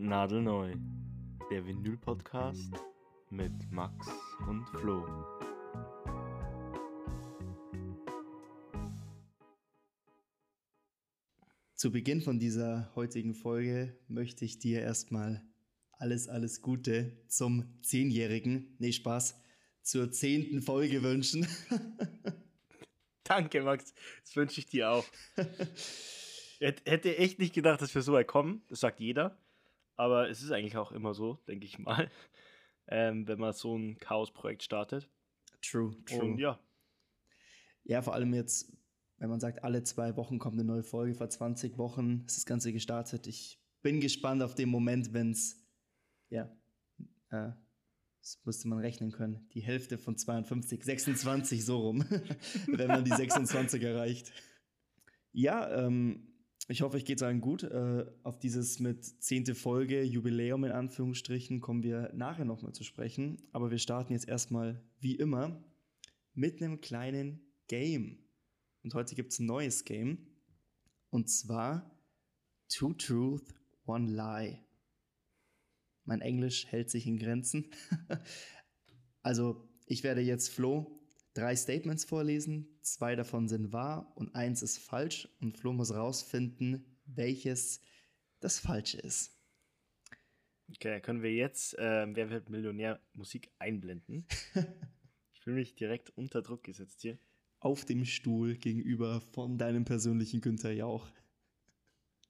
[0.00, 0.74] Nadelneu,
[1.50, 2.70] der Vinyl-Podcast
[3.30, 4.06] mit Max
[4.46, 5.04] und Flo.
[11.74, 15.42] Zu Beginn von dieser heutigen Folge möchte ich dir erstmal
[15.90, 19.40] alles, alles Gute zum Zehnjährigen, nee Spaß,
[19.82, 21.44] zur zehnten Folge wünschen.
[23.24, 23.92] Danke, Max.
[24.22, 25.06] Das wünsche ich dir auch.
[26.60, 28.62] Hätte echt nicht gedacht, dass wir so weit kommen.
[28.68, 29.36] Das sagt jeder.
[29.98, 32.08] Aber es ist eigentlich auch immer so, denke ich mal,
[32.86, 35.10] ähm, wenn man so ein Chaos-Projekt startet.
[35.60, 36.20] True, true.
[36.20, 36.58] Und ja.
[37.82, 38.72] Ja, vor allem jetzt,
[39.16, 41.14] wenn man sagt, alle zwei Wochen kommt eine neue Folge.
[41.14, 43.26] Vor 20 Wochen ist das Ganze gestartet.
[43.26, 45.66] Ich bin gespannt auf den Moment, wenn es,
[46.28, 46.44] ja,
[47.30, 47.50] äh,
[48.20, 52.04] das müsste man rechnen können, die Hälfte von 52, 26 so rum,
[52.68, 54.32] wenn man die 26 erreicht.
[55.32, 56.27] Ja, ähm,
[56.70, 57.62] ich hoffe, ich geht es allen gut.
[57.62, 63.38] Äh, auf dieses mit zehnte Folge, Jubiläum in Anführungsstrichen, kommen wir nachher nochmal zu sprechen.
[63.52, 65.64] Aber wir starten jetzt erstmal, wie immer,
[66.34, 68.18] mit einem kleinen Game.
[68.84, 70.26] Und heute gibt es ein neues Game.
[71.08, 71.90] Und zwar
[72.68, 73.54] Two Truth,
[73.86, 74.58] One Lie.
[76.04, 77.70] Mein Englisch hält sich in Grenzen.
[79.22, 80.97] also, ich werde jetzt Flo
[81.38, 86.84] drei Statements vorlesen, zwei davon sind wahr und eins ist falsch und Flo muss rausfinden,
[87.06, 87.80] welches
[88.40, 89.38] das Falsche ist.
[90.70, 94.26] Okay, können wir jetzt äh, Wer wird Millionär Musik einblenden?
[95.32, 97.18] ich fühle mich direkt unter Druck gesetzt hier.
[97.60, 101.08] Auf dem Stuhl gegenüber von deinem persönlichen Günther Jauch.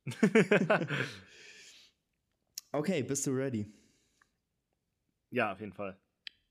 [2.73, 3.73] okay, bist du ready?
[5.31, 5.99] Ja, auf jeden Fall.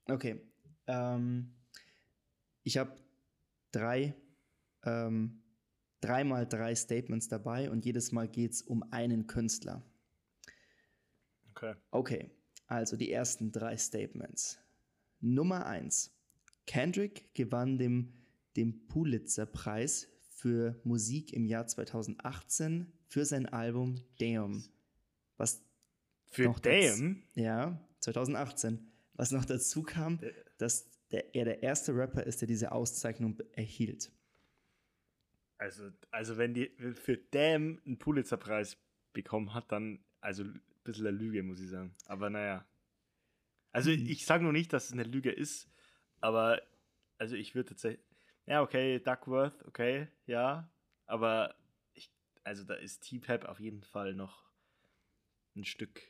[0.06, 0.42] Okay.
[0.88, 1.57] Ähm,
[2.68, 2.92] ich habe
[3.72, 4.14] drei,
[4.84, 5.42] ähm,
[6.02, 9.82] dreimal drei Statements dabei und jedes Mal geht es um einen Künstler.
[11.52, 11.76] Okay.
[11.92, 12.30] Okay,
[12.68, 14.60] also die ersten drei Statements.
[15.22, 16.14] Nummer eins.
[16.66, 18.14] Kendrick gewann dem,
[18.58, 24.66] den Pulitzer-Preis für Musik im Jahr 2018 für sein Album Damn.
[25.38, 25.64] Was
[26.26, 27.24] für noch Damn?
[27.34, 28.92] ja, 2018.
[29.14, 30.34] Was noch dazu kam, äh.
[30.58, 34.12] dass der, er der erste Rapper ist, der diese Auszeichnung erhielt.
[35.58, 38.78] Also, also wenn die für Damn einen Pulitzer-Preis
[39.14, 41.96] bekommen hat, dann also ein bisschen eine Lüge, muss ich sagen.
[42.06, 42.66] Aber naja.
[43.72, 44.06] Also hm.
[44.06, 45.70] ich sage nur nicht, dass es eine Lüge ist,
[46.20, 46.62] aber
[47.18, 48.06] also ich würde tatsächlich.
[48.46, 50.70] Ja, okay, Duckworth, okay, ja.
[51.06, 51.56] Aber
[51.94, 52.10] ich,
[52.44, 54.44] also da ist T-Pep auf jeden Fall noch
[55.56, 56.02] ein Stück,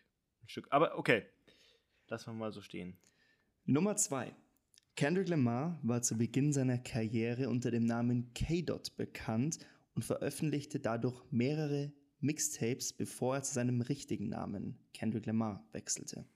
[0.43, 0.67] ein Stück.
[0.69, 1.25] Aber okay,
[2.07, 2.97] lassen wir mal so stehen.
[3.65, 4.35] Nummer zwei.
[4.97, 9.59] Kendrick Lamar war zu Beginn seiner Karriere unter dem Namen K-Dot bekannt
[9.93, 16.27] und veröffentlichte dadurch mehrere Mixtapes, bevor er zu seinem richtigen Namen Kendrick Lamar wechselte.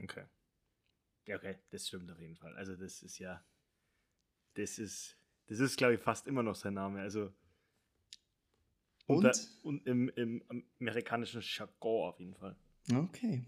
[0.00, 0.26] Okay.
[1.26, 2.54] Ja, okay, das stimmt auf jeden Fall.
[2.54, 3.44] Also das ist ja,
[4.54, 7.00] das ist, das ist, glaube ich, fast immer noch sein Name.
[7.00, 7.32] Also
[9.06, 9.32] und, unter,
[9.64, 12.56] und im, im amerikanischen Jargon auf jeden Fall.
[12.92, 13.44] Okay.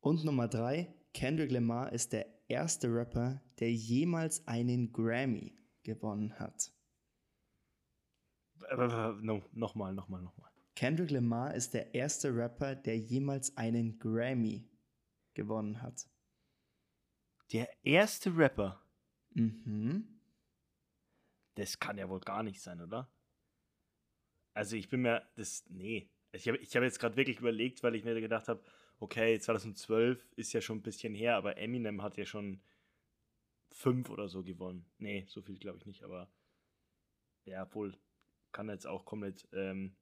[0.00, 6.72] Und Nummer drei, Kendrick Lamar ist der erste Rapper, der jemals einen Grammy gewonnen hat.
[9.22, 10.50] No, nochmal, nochmal, nochmal.
[10.74, 14.68] Kendrick Lamar ist der erste Rapper, der jemals einen Grammy
[15.34, 16.08] gewonnen hat.
[17.52, 18.82] Der erste Rapper?
[19.30, 20.20] Mhm.
[21.54, 23.08] Das kann ja wohl gar nicht sein, oder?
[24.54, 26.10] Also ich bin mir, das, nee.
[26.32, 28.64] Ich habe ich hab jetzt gerade wirklich überlegt, weil ich mir gedacht habe,
[28.98, 32.60] okay, 2012 ist ja schon ein bisschen her, aber Eminem hat ja schon
[33.70, 34.86] fünf oder so gewonnen.
[34.98, 36.30] Nee, so viel glaube ich nicht, aber
[37.44, 37.96] ja, wohl
[38.52, 39.96] kann jetzt auch komplett ähm,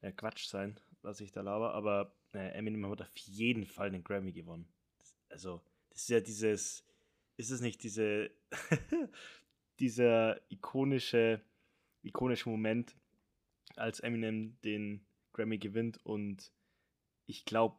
[0.00, 4.02] ja, Quatsch sein, was ich da laber, aber äh, Eminem hat auf jeden Fall den
[4.02, 4.68] Grammy gewonnen.
[4.98, 6.84] Das, also, das ist ja dieses,
[7.36, 8.30] ist es nicht diese,
[9.78, 11.42] dieser ikonische,
[12.02, 12.96] ikonische Moment,
[13.76, 16.50] als Eminem den Grammy gewinnt und
[17.26, 17.76] ich glaube,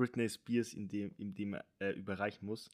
[0.00, 2.70] Britney Spears in dem, in dem äh, überreichen muss.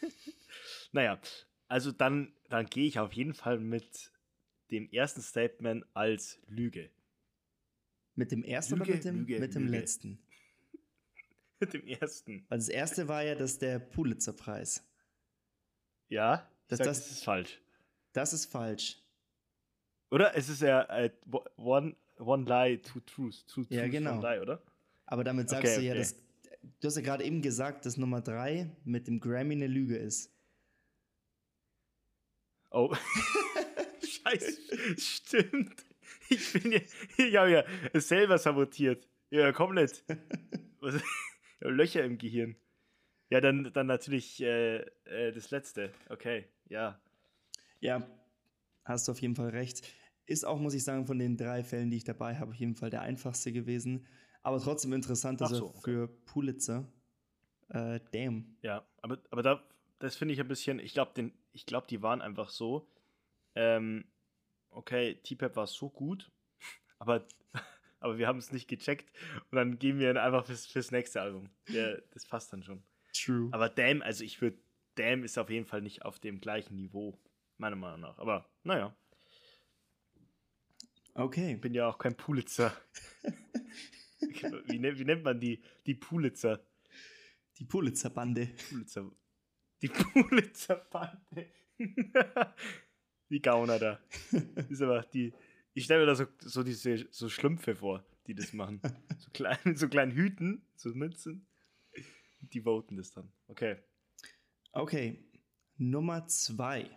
[0.92, 1.20] naja,
[1.66, 4.12] also dann, dann gehe ich auf jeden Fall mit
[4.70, 6.88] dem ersten Statement als Lüge.
[8.14, 9.76] Mit dem ersten Lüge, oder mit dem, Lüge, mit dem Lüge.
[9.76, 10.22] letzten?
[11.60, 12.46] mit dem ersten.
[12.48, 14.88] Also das erste war ja das der Pulitzer-Preis.
[16.08, 17.60] Ja, das, sag, das, das, ist falsch.
[18.12, 19.02] Das ist falsch.
[20.12, 20.36] Oder?
[20.36, 21.10] Es ist ja äh,
[21.56, 23.44] one, one lie, two truths.
[23.46, 24.18] Two ja, truths, genau.
[24.18, 24.62] one lie, oder?
[25.06, 25.98] Aber damit sagst okay, du ja, okay.
[25.98, 26.27] dass
[26.80, 30.32] du hast ja gerade eben gesagt, dass Nummer drei mit dem Grammy eine Lüge ist.
[32.70, 32.94] Oh.
[34.02, 35.84] Scheiße, stimmt.
[36.28, 36.80] Ich bin ja,
[37.16, 37.64] ich habe ja
[38.00, 39.08] selber sabotiert.
[39.30, 40.04] Ja, komplett.
[41.60, 42.56] Löcher im Gehirn.
[43.30, 45.92] Ja, dann, dann natürlich äh, äh, das letzte.
[46.08, 47.00] Okay, ja.
[47.80, 48.08] Ja,
[48.84, 49.82] hast du auf jeden Fall recht.
[50.26, 52.74] Ist auch, muss ich sagen, von den drei Fällen, die ich dabei habe, auf jeden
[52.74, 54.06] Fall der einfachste gewesen.
[54.48, 56.12] Aber trotzdem interessant, dass so, er für okay.
[56.24, 56.90] Pulitzer.
[57.68, 58.56] Äh, damn.
[58.62, 59.62] Ja, aber, aber da,
[59.98, 62.90] das finde ich ein bisschen, ich glaube, ich glaube, die waren einfach so.
[63.54, 64.06] Ähm,
[64.70, 66.32] okay, T-Pep war so gut,
[66.98, 67.28] aber,
[68.00, 69.12] aber wir haben es nicht gecheckt
[69.50, 71.50] und dann gehen wir einfach fürs, fürs nächste Album.
[71.68, 72.82] Ja, das passt dann schon.
[73.12, 73.50] True.
[73.52, 74.56] Aber Damn, also ich würde,
[74.94, 77.18] Damn ist auf jeden Fall nicht auf dem gleichen Niveau,
[77.58, 78.18] meiner Meinung nach.
[78.18, 78.96] Aber naja.
[81.12, 81.52] Okay.
[81.52, 82.72] Ich bin ja auch kein Pulitzer.
[84.20, 85.62] wie, wie, nennt man die?
[85.86, 86.60] Die Pulitzer.
[87.58, 88.48] Die Pulitzer-Bande.
[88.68, 89.10] Pulitzer.
[89.82, 91.46] Die Pulitzer-Bande.
[93.30, 94.00] die Gauner da.
[94.68, 95.32] ist aber die.
[95.74, 98.80] Ich stelle mir da so, so diese so Schlümpfe vor, die das machen.
[99.18, 101.46] So klein, mit so kleinen Hüten, so Mützen.
[102.40, 103.32] Die voten das dann.
[103.46, 103.76] Okay.
[104.72, 105.24] Okay.
[105.76, 106.90] Nummer zwei.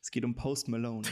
[0.00, 1.08] Es geht um Post Malone.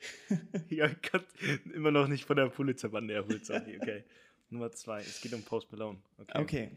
[0.68, 1.26] ja, Gott,
[1.74, 3.78] immer noch nicht von der Pulitzer-Bande erholt, sorry.
[3.80, 4.04] Okay.
[4.50, 5.00] Nummer zwei.
[5.00, 5.98] Es geht um Post Malone.
[6.18, 6.38] Okay.
[6.40, 6.70] okay.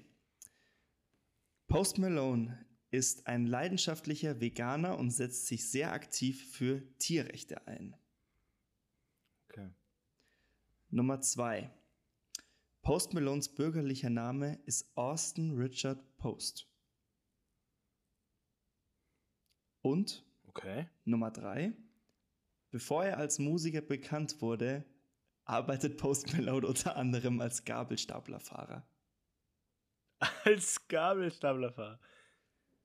[1.68, 7.96] Post Malone ist ein leidenschaftlicher Veganer und setzt sich sehr aktiv für Tierrechte ein.
[9.48, 9.70] Okay.
[10.90, 11.72] Nummer zwei.
[12.82, 16.68] Post Malones bürgerlicher Name ist Austin Richard Post.
[19.82, 20.88] Und okay.
[21.06, 21.74] Nummer drei.
[22.72, 24.86] Bevor er als Musiker bekannt wurde,
[25.44, 28.88] arbeitet Post Malone unter anderem als Gabelstaplerfahrer.
[30.46, 32.00] Als Gabelstaplerfahrer?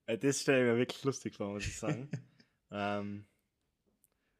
[0.07, 2.09] Das stelle ich mir wirklich lustig vor, muss ich sagen.
[2.71, 3.27] ähm,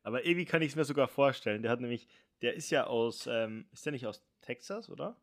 [0.02, 1.62] aber irgendwie kann ich es mir sogar vorstellen.
[1.62, 2.08] Der hat nämlich,
[2.42, 5.16] der ist ja aus, ähm, ist der nicht aus Texas, oder?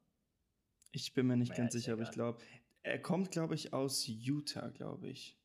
[0.93, 2.39] Ich bin mir nicht naja, ganz sicher, aber ich glaube,
[2.85, 5.37] er kommt, glaube ich, aus Utah, glaube ich.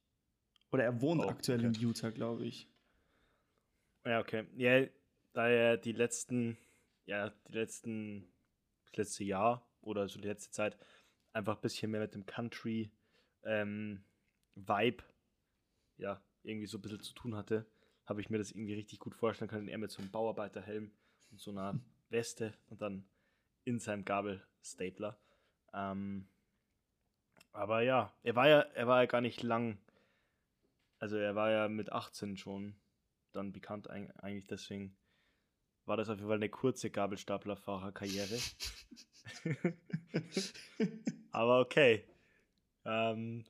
[0.71, 1.67] Oder er wohnt oh, aktuell okay.
[1.67, 2.68] in Utah, glaube ich.
[4.05, 4.45] Ja, okay.
[4.57, 4.85] Ja,
[5.33, 6.57] da er die letzten,
[7.05, 8.27] ja, die letzten,
[8.85, 10.77] das letzte Jahr oder so die letzte Zeit
[11.33, 12.91] einfach ein bisschen mehr mit dem Country
[13.43, 14.03] ähm,
[14.55, 15.03] Vibe,
[15.97, 17.65] ja, irgendwie so ein bisschen zu tun hatte,
[18.05, 19.67] habe ich mir das irgendwie richtig gut vorstellen können.
[19.67, 20.91] Er mit so einem Bauarbeiterhelm
[21.31, 21.79] und so einer
[22.09, 23.05] Weste und dann
[23.65, 25.19] in seinem Gabelstapler.
[25.73, 26.27] Ähm,
[27.51, 29.77] aber ja, er war ja, er war ja gar nicht lang.
[30.99, 32.75] Also er war ja mit 18 schon
[33.31, 34.97] dann bekannt eigentlich, deswegen
[35.85, 38.39] war das auf jeden Fall eine kurze Gabelstaplerfahrerkarriere.
[41.31, 42.05] Aber okay.
[42.85, 43.45] Ähm,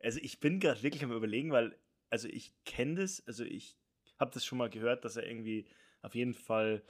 [0.00, 1.78] also ich bin gerade wirklich am überlegen, weil,
[2.10, 3.76] also ich kenne das, also ich
[4.18, 5.66] habe das schon mal gehört, dass er irgendwie
[6.02, 6.82] auf jeden Fall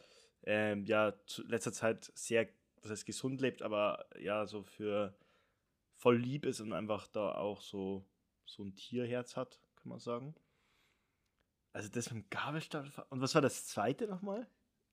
[0.44, 2.48] ähm, ja zu letzter Zeit sehr
[2.82, 5.16] was heißt gesund lebt, aber ja, so für
[5.96, 8.04] voll lieb ist und einfach da auch so,
[8.46, 10.34] so ein Tierherz hat, kann man sagen.
[11.78, 12.90] Also das mit dem Gabelstapel.
[13.08, 14.48] Und was war das zweite nochmal?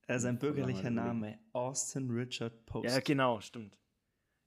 [0.06, 2.86] Äh, sein bürgerlicher Name, Austin Richard Post.
[2.86, 3.76] Ja, genau, stimmt.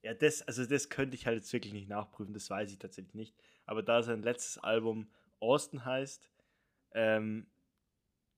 [0.03, 3.13] Ja, das, also das könnte ich halt jetzt wirklich nicht nachprüfen, das weiß ich tatsächlich
[3.13, 3.35] nicht.
[3.65, 5.09] Aber da sein letztes Album
[5.41, 6.31] Austin heißt,
[6.93, 7.45] ähm,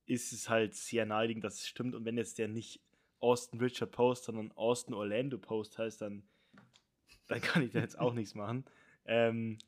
[0.08, 1.94] ist es halt sehr naheliegend, dass es stimmt.
[1.94, 2.82] Und wenn jetzt der nicht
[3.20, 6.24] Austin Richard Post, sondern Austin Orlando Post heißt, dann,
[7.28, 8.66] dann kann ich da jetzt auch nichts machen.
[9.06, 9.60] Ähm,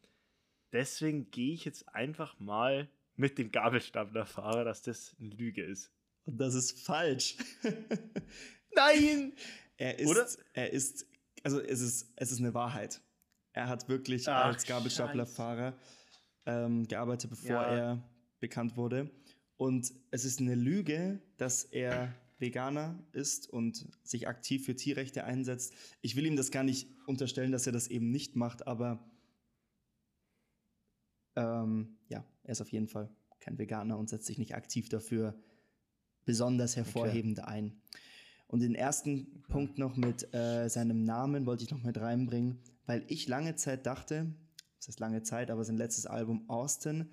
[0.72, 5.92] deswegen gehe ich jetzt einfach mal mit dem Gabelstaplerfahrer, dass das eine Lüge ist.
[6.26, 7.38] Und das ist falsch.
[8.76, 9.34] Nein!
[9.78, 10.28] Er ist, Oder?
[10.54, 11.06] er ist,
[11.44, 13.02] also es ist, es ist eine Wahrheit.
[13.52, 15.78] Er hat wirklich Ach, als Gabelstaplerfahrer
[16.46, 17.76] ähm, gearbeitet, bevor ja.
[17.76, 19.12] er bekannt wurde.
[19.58, 25.74] Und es ist eine Lüge, dass er Veganer ist und sich aktiv für Tierrechte einsetzt.
[26.02, 29.00] Ich will ihm das gar nicht unterstellen, dass er das eben nicht macht, aber
[31.36, 33.10] ähm, ja, er ist auf jeden Fall
[33.40, 35.36] kein Veganer und setzt sich nicht aktiv dafür
[36.26, 37.48] besonders hervorhebend okay.
[37.48, 37.82] ein.
[38.48, 39.44] Und den ersten okay.
[39.50, 43.86] Punkt noch mit äh, seinem Namen wollte ich noch mit reinbringen, weil ich lange Zeit
[43.86, 44.34] dachte,
[44.78, 47.10] das ist lange Zeit, aber sein letztes Album Austin,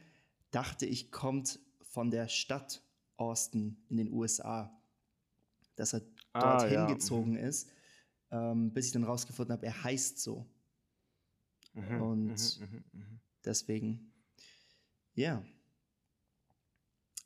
[0.51, 2.83] dachte ich, kommt von der Stadt
[3.17, 4.77] Austin in den USA
[5.81, 6.03] dass er
[6.35, 6.87] ah, dorthin ja.
[6.87, 7.39] gezogen mhm.
[7.39, 7.71] ist,
[8.31, 10.47] ähm, bis ich dann rausgefunden habe, er heißt so.
[11.73, 14.10] Mhm, Und mhm, mhm, mhm, deswegen,
[15.21, 15.45] ja.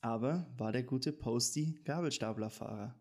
[0.00, 2.94] Aber war der gute Posty Gabelstaplerfahrer?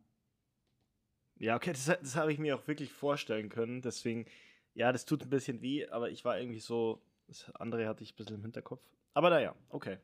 [1.35, 3.81] Ja, okay, das, das habe ich mir auch wirklich vorstellen können.
[3.81, 4.25] Deswegen,
[4.73, 8.13] ja, das tut ein bisschen weh, aber ich war irgendwie so, das andere hatte ich
[8.13, 8.81] ein bisschen im Hinterkopf.
[9.13, 9.97] Aber naja, okay.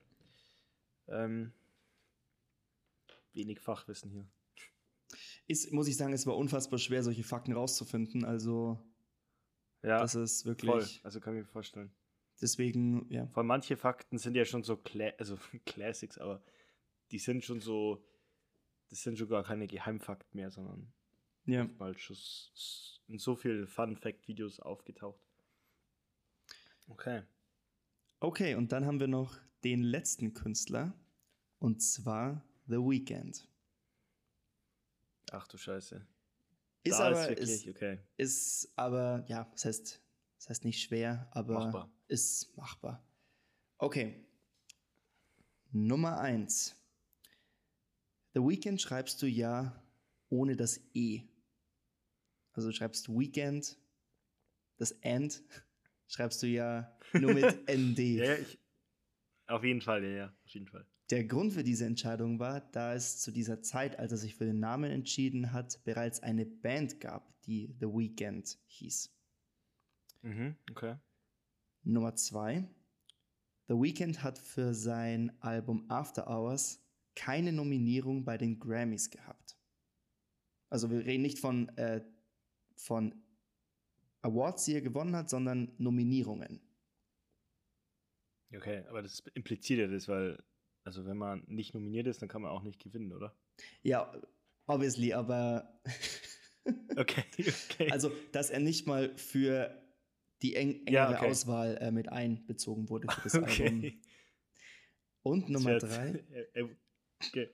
[1.07, 1.53] Ähm,
[3.33, 4.27] wenig Fachwissen hier.
[5.47, 8.25] ist, muss ich sagen, es war unfassbar schwer, solche Fakten rauszufinden.
[8.25, 8.77] Also,
[9.81, 10.69] ja, das ist wirklich.
[10.69, 10.87] Voll.
[11.03, 11.91] Also kann ich mir vorstellen.
[12.41, 13.27] Deswegen, ja.
[13.27, 16.41] Vor allem manche Fakten sind ja schon so Cla also Classics, aber
[17.11, 18.05] die sind schon so,
[18.89, 20.91] das sind schon gar keine Geheimfakten mehr, sondern
[21.45, 21.65] ja.
[21.77, 22.17] mal schon
[23.07, 25.19] in so vielen Fun-Fact-Videos aufgetaucht.
[26.87, 27.23] Okay.
[28.19, 30.93] Okay, und dann haben wir noch den letzten Künstler,
[31.59, 33.47] und zwar The Weeknd.
[35.31, 36.05] Ach du Scheiße.
[36.83, 37.99] Ist da aber, ist, wirklich, ist, okay.
[38.17, 40.01] ist aber, ja, das heißt,
[40.39, 41.91] das heißt nicht schwer, aber machbar.
[42.07, 43.05] ist machbar.
[43.77, 44.25] Okay.
[45.71, 46.75] Nummer eins.
[48.33, 49.83] The Weekend schreibst du ja
[50.29, 51.23] ohne das E.
[52.53, 53.77] Also schreibst Weekend,
[54.77, 55.43] das End
[56.07, 57.99] schreibst du ja nur mit ND.
[57.99, 58.59] ja, ich,
[59.47, 60.85] auf jeden Fall, ja, ja, auf jeden Fall.
[61.09, 64.45] Der Grund für diese Entscheidung war, da es zu dieser Zeit, als er sich für
[64.45, 69.18] den Namen entschieden hat, bereits eine Band gab, die The Weeknd hieß.
[70.21, 70.97] Mhm, okay.
[71.83, 72.67] Nummer zwei.
[73.67, 76.83] The Weeknd hat für sein Album After Hours
[77.15, 79.57] keine Nominierung bei den Grammys gehabt.
[80.69, 82.03] Also wir reden nicht von, äh,
[82.75, 83.13] von
[84.21, 86.61] Awards, die er gewonnen hat, sondern Nominierungen.
[88.53, 90.41] Okay, aber das impliziert ja das, weil,
[90.83, 93.35] also wenn man nicht nominiert ist, dann kann man auch nicht gewinnen, oder?
[93.83, 94.11] Ja,
[94.65, 95.79] obviously, aber.
[96.95, 97.91] okay, okay.
[97.91, 99.79] Also, dass er nicht mal für
[100.41, 101.29] die eng engere ja, okay.
[101.29, 103.63] Auswahl äh, mit einbezogen wurde für das okay.
[103.63, 103.93] Album.
[105.21, 106.23] Und Nummer drei.
[107.27, 107.49] okay.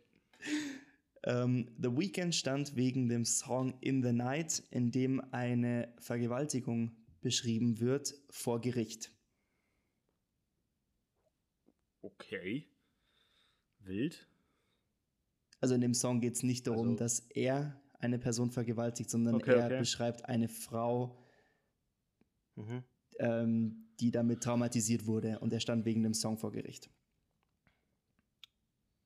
[1.23, 7.79] Ähm, The Weeknd stand wegen dem Song In the Night, in dem eine Vergewaltigung beschrieben
[7.79, 9.11] wird, vor Gericht.
[12.01, 12.67] Okay.
[13.79, 14.27] Wild.
[15.59, 19.35] Also in dem Song geht es nicht darum, also, dass er eine Person vergewaltigt, sondern
[19.35, 19.79] okay, er okay.
[19.79, 21.24] beschreibt eine Frau,
[22.55, 22.83] mhm.
[23.19, 26.89] ähm, die damit traumatisiert wurde und er stand wegen dem Song vor Gericht.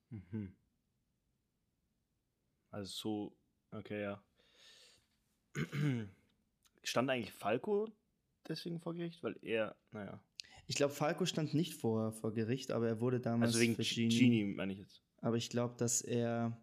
[0.10, 0.56] Mhm.
[2.72, 3.38] Also so,
[3.72, 4.24] okay, ja.
[6.84, 7.88] Stand eigentlich Falco
[8.48, 9.24] deswegen vor Gericht?
[9.24, 10.20] Weil er, naja.
[10.68, 14.10] Ich glaube, Falco stand nicht vor, vor Gericht, aber er wurde damals also wegen Genie.
[14.10, 15.01] Genie meine ich jetzt.
[15.18, 16.58] Aber ich glaube, dass er,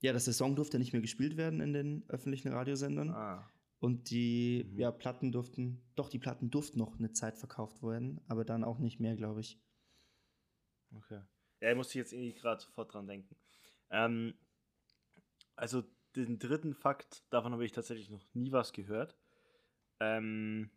[0.00, 3.10] ja, dass der Song durfte nicht mehr gespielt werden in den öffentlichen Radiosendern.
[3.10, 3.48] Ah.
[3.82, 4.78] Und die mhm.
[4.78, 8.78] ja, Platten durften, doch, die Platten durften noch eine Zeit verkauft werden, aber dann auch
[8.78, 9.60] nicht mehr, glaube ich.
[10.94, 11.20] Okay.
[11.60, 13.34] Ja, ich musste jetzt irgendwie gerade sofort dran denken.
[13.90, 14.34] Ähm,
[15.56, 15.82] also
[16.14, 19.16] den dritten Fakt, davon habe ich tatsächlich noch nie was gehört.
[19.98, 20.70] Ähm,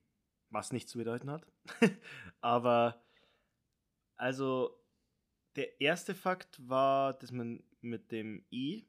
[0.50, 1.46] was nicht zu bedeuten hat.
[2.42, 3.06] Aber
[4.16, 4.84] also
[5.58, 8.86] der erste Fakt war, dass man mit dem E,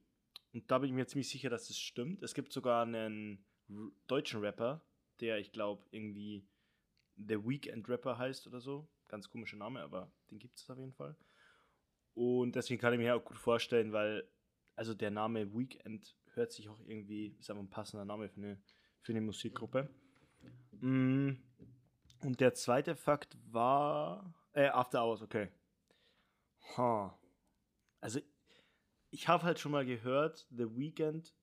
[0.55, 2.23] und da bin ich mir ziemlich sicher, dass das stimmt.
[2.23, 3.45] Es gibt sogar einen
[4.07, 4.81] deutschen Rapper,
[5.21, 6.47] der ich glaube irgendwie
[7.17, 8.89] The Weekend Rapper heißt oder so.
[9.09, 11.17] Ganz komischer Name, aber den gibt es auf jeden Fall.
[12.15, 14.29] Und deswegen kann ich mir auch gut vorstellen, weil
[14.77, 18.63] also der Name Weekend hört sich auch irgendwie, ist aber ein passender Name für eine,
[19.01, 19.89] für eine Musikgruppe.
[20.73, 21.33] Mm,
[22.21, 25.49] und der zweite Fakt war, äh, After Hours, okay.
[26.77, 27.11] Huh.
[28.01, 28.21] Also,
[29.11, 31.35] ich habe halt schon mal gehört, The Weekend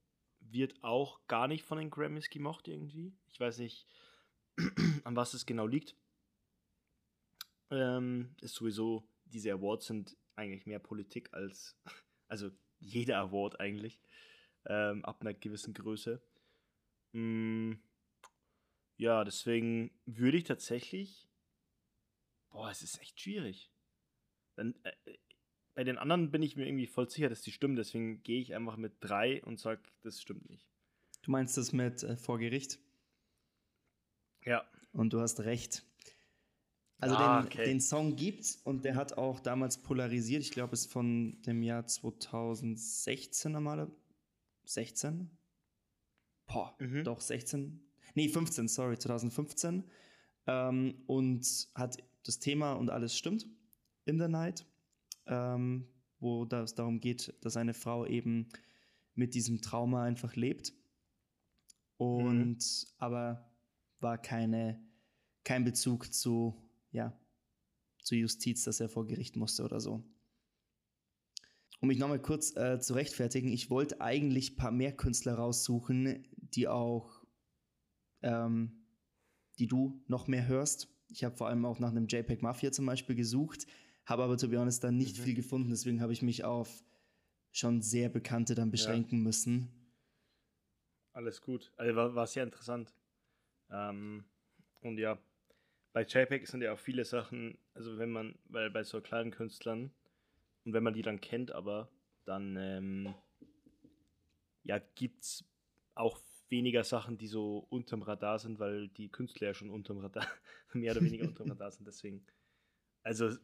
[0.54, 3.14] wird auch gar nicht von den Grammys gemocht irgendwie.
[3.32, 3.88] Ich weiß nicht,
[5.04, 5.96] an was es genau liegt.
[7.72, 11.76] Ähm, ist sowieso, diese Awards sind eigentlich mehr Politik als,
[12.28, 14.00] also jeder Award eigentlich,
[14.66, 16.22] ähm, ab einer gewissen Größe.
[17.14, 17.74] Mm,
[18.98, 21.28] ja, deswegen würde ich tatsächlich,
[22.52, 23.72] boah, es ist echt schwierig.
[24.56, 25.18] Dann, äh,
[25.76, 28.54] bei den anderen bin ich mir irgendwie voll sicher, dass die stimmen, deswegen gehe ich
[28.54, 30.68] einfach mit drei und sage, das stimmt nicht.
[31.24, 32.80] Du meinst das mit äh, vor Gericht?
[34.46, 34.64] Ja.
[34.92, 35.86] Und du hast recht.
[37.00, 37.66] Also ah, den, okay.
[37.66, 40.42] den Song gibt's und der hat auch damals polarisiert.
[40.42, 43.92] Ich glaube, es ist von dem Jahr 2016 normale.
[44.66, 45.30] 16?
[46.48, 47.04] Boah, mhm.
[47.04, 47.82] doch 16.
[48.16, 49.84] Nee, 15, sorry, 2015.
[50.46, 53.48] Ähm, und hat das Thema und alles stimmt.
[54.06, 54.66] In the Night.
[55.26, 55.88] Ähm,
[56.20, 58.50] wo es darum geht, dass eine Frau eben
[59.14, 60.74] mit diesem Trauma einfach lebt.
[61.98, 62.88] Und mhm.
[62.98, 63.52] aber
[64.00, 64.82] war keine,
[65.44, 67.18] kein Bezug zu ja,
[68.00, 70.04] zur Justiz, dass er vor Gericht musste oder so.
[71.82, 76.26] Um mich nochmal kurz äh, zu rechtfertigen, ich wollte eigentlich ein paar mehr Künstler raussuchen,
[76.38, 77.26] die auch,
[78.22, 78.86] ähm,
[79.60, 80.88] die du noch mehr hörst.
[81.10, 83.68] Ich habe vor allem auch nach einem JPEG Mafia zum Beispiel gesucht,
[84.06, 85.24] habe aber, to be honest, dann nicht mhm.
[85.24, 85.70] viel gefunden.
[85.70, 86.84] Deswegen habe ich mich auf
[87.52, 89.24] schon sehr Bekannte dann beschränken ja.
[89.24, 89.70] müssen.
[91.14, 91.72] Alles gut.
[91.78, 92.94] Also war, war sehr interessant.
[93.70, 94.26] Ähm,
[94.82, 95.20] und ja,
[95.94, 99.92] bei JPEG sind ja auch viele Sachen, also wenn man, weil bei so kleinen Künstlern,
[100.66, 101.90] und wenn man die dann kennt, aber
[102.26, 103.14] dann ähm,
[104.64, 105.46] ja, gibt es
[105.94, 106.20] auch
[106.50, 110.28] weniger Sachen, die so unterm Radar sind, weil die Künstler ja schon unterm Radar,
[110.74, 111.86] mehr oder weniger unterm Radar sind.
[111.86, 112.26] Deswegen,
[113.04, 113.36] also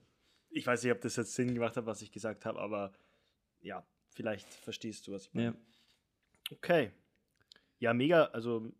[0.50, 2.94] ich weiß nicht, ob das jetzt Sinn gemacht hat, was ich gesagt habe, aber
[3.62, 5.48] ja, vielleicht verstehst du, was ich meine.
[5.48, 5.56] Ja.
[6.52, 6.92] Okay.
[7.80, 8.74] Ja, mega, also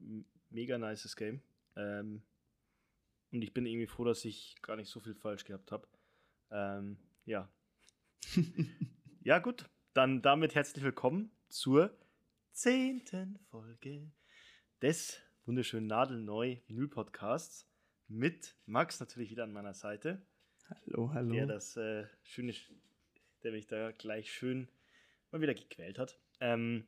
[0.50, 1.42] mega nices Game.
[1.76, 2.22] Ähm,
[3.32, 5.88] und ich bin irgendwie froh, dass ich gar nicht so viel falsch gehabt habe.
[6.52, 7.50] Ähm, ja.
[9.24, 9.70] ja, gut.
[9.94, 11.96] Dann damit herzlich willkommen zur
[12.52, 14.12] zehnten Folge
[14.82, 17.68] des wunderschönen Nadelneu Vinyl Podcasts
[18.08, 20.22] mit Max natürlich wieder an meiner Seite.
[20.70, 21.34] Hallo, hallo.
[21.34, 22.54] Der das äh, schöne,
[23.44, 24.68] der mich da gleich schön
[25.32, 26.20] mal wieder gequält hat.
[26.40, 26.86] Ähm,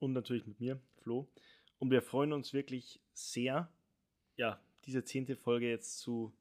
[0.00, 1.28] und natürlich mit mir, Flo.
[1.78, 3.72] Und wir freuen uns wirklich sehr,
[4.36, 6.32] ja, diese zehnte Folge jetzt zu,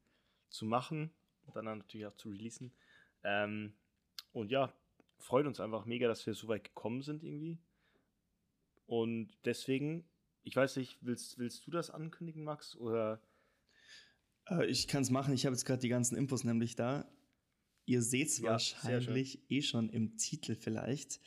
[0.50, 1.12] zu machen
[1.46, 2.72] und dann natürlich auch zu releasen.
[3.24, 3.74] Ähm,
[4.34, 4.74] und ja,
[5.18, 7.60] freut uns einfach mega, dass wir so weit gekommen sind irgendwie.
[8.88, 10.04] Und deswegen,
[10.44, 12.76] ich weiß nicht, willst, willst du das ankündigen, Max?
[12.76, 13.22] Oder?
[14.50, 15.34] Äh, ich kann es machen.
[15.34, 17.10] Ich habe jetzt gerade die ganzen Infos nämlich da.
[17.86, 21.20] Ihr seht es ja, wahrscheinlich eh schon im Titel vielleicht.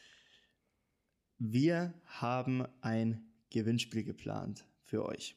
[1.39, 5.37] Wir haben ein Gewinnspiel geplant für euch.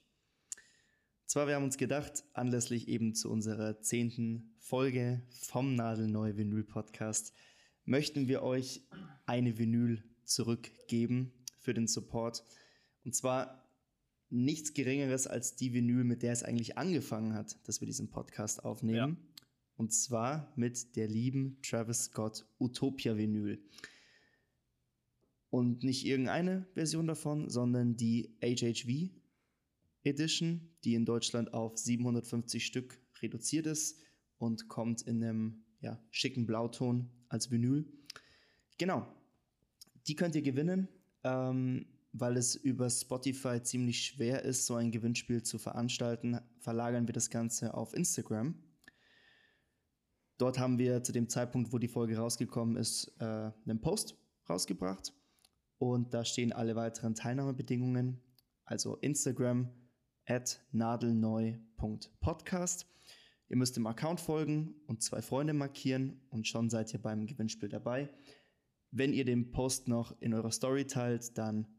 [1.25, 7.33] Zwar, wir haben uns gedacht, anlässlich eben zu unserer zehnten Folge vom Nadelneu Vinyl Podcast,
[7.85, 8.83] möchten wir euch
[9.25, 12.45] eine Vinyl zurückgeben für den Support.
[13.03, 13.64] Und zwar
[14.29, 18.63] nichts Geringeres als die Vinyl, mit der es eigentlich angefangen hat, dass wir diesen Podcast
[18.63, 19.17] aufnehmen.
[19.17, 19.43] Ja.
[19.77, 23.61] Und zwar mit der lieben Travis Scott Utopia Vinyl.
[25.49, 29.11] Und nicht irgendeine Version davon, sondern die HHV
[30.03, 33.99] Edition, die in Deutschland auf 750 Stück reduziert ist
[34.37, 37.85] und kommt in einem ja, schicken Blauton als Vinyl.
[38.77, 39.07] Genau,
[40.07, 40.87] die könnt ihr gewinnen,
[41.23, 41.85] ähm,
[42.17, 46.39] weil es über Spotify ziemlich schwer ist, so ein Gewinnspiel zu veranstalten.
[46.59, 48.55] Verlagern wir das Ganze auf Instagram.
[50.37, 54.15] Dort haben wir zu dem Zeitpunkt, wo die Folge rausgekommen ist, äh, einen Post
[54.49, 55.13] rausgebracht.
[55.77, 58.21] Und da stehen alle weiteren Teilnahmebedingungen.
[58.63, 59.69] Also Instagram,
[60.25, 62.87] at nadelneu.podcast.
[63.49, 67.67] Ihr müsst dem Account folgen und zwei Freunde markieren und schon seid ihr beim Gewinnspiel
[67.69, 68.09] dabei.
[68.91, 71.74] Wenn ihr den Post noch in eurer Story teilt, dann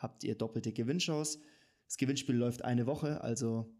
[0.00, 1.38] habt ihr doppelte Gewinnchance.
[1.86, 3.72] Das Gewinnspiel läuft eine Woche, also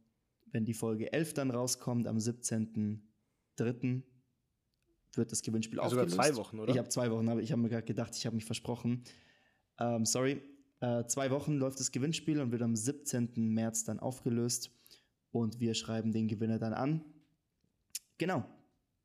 [0.52, 4.02] wenn die Folge 11 dann rauskommt, am 17.03.
[5.14, 6.12] wird das Gewinnspiel also aufgelöst.
[6.12, 6.72] Sogar zwei Wochen, oder?
[6.72, 9.04] Ich habe zwei Wochen, aber ich habe mir gerade gedacht, ich habe mich versprochen.
[9.78, 10.42] Ähm, sorry,
[10.80, 13.32] äh, zwei Wochen läuft das Gewinnspiel und wird am 17.
[13.52, 14.70] März dann aufgelöst.
[15.30, 17.04] Und wir schreiben den Gewinner dann an.
[18.18, 18.44] Genau.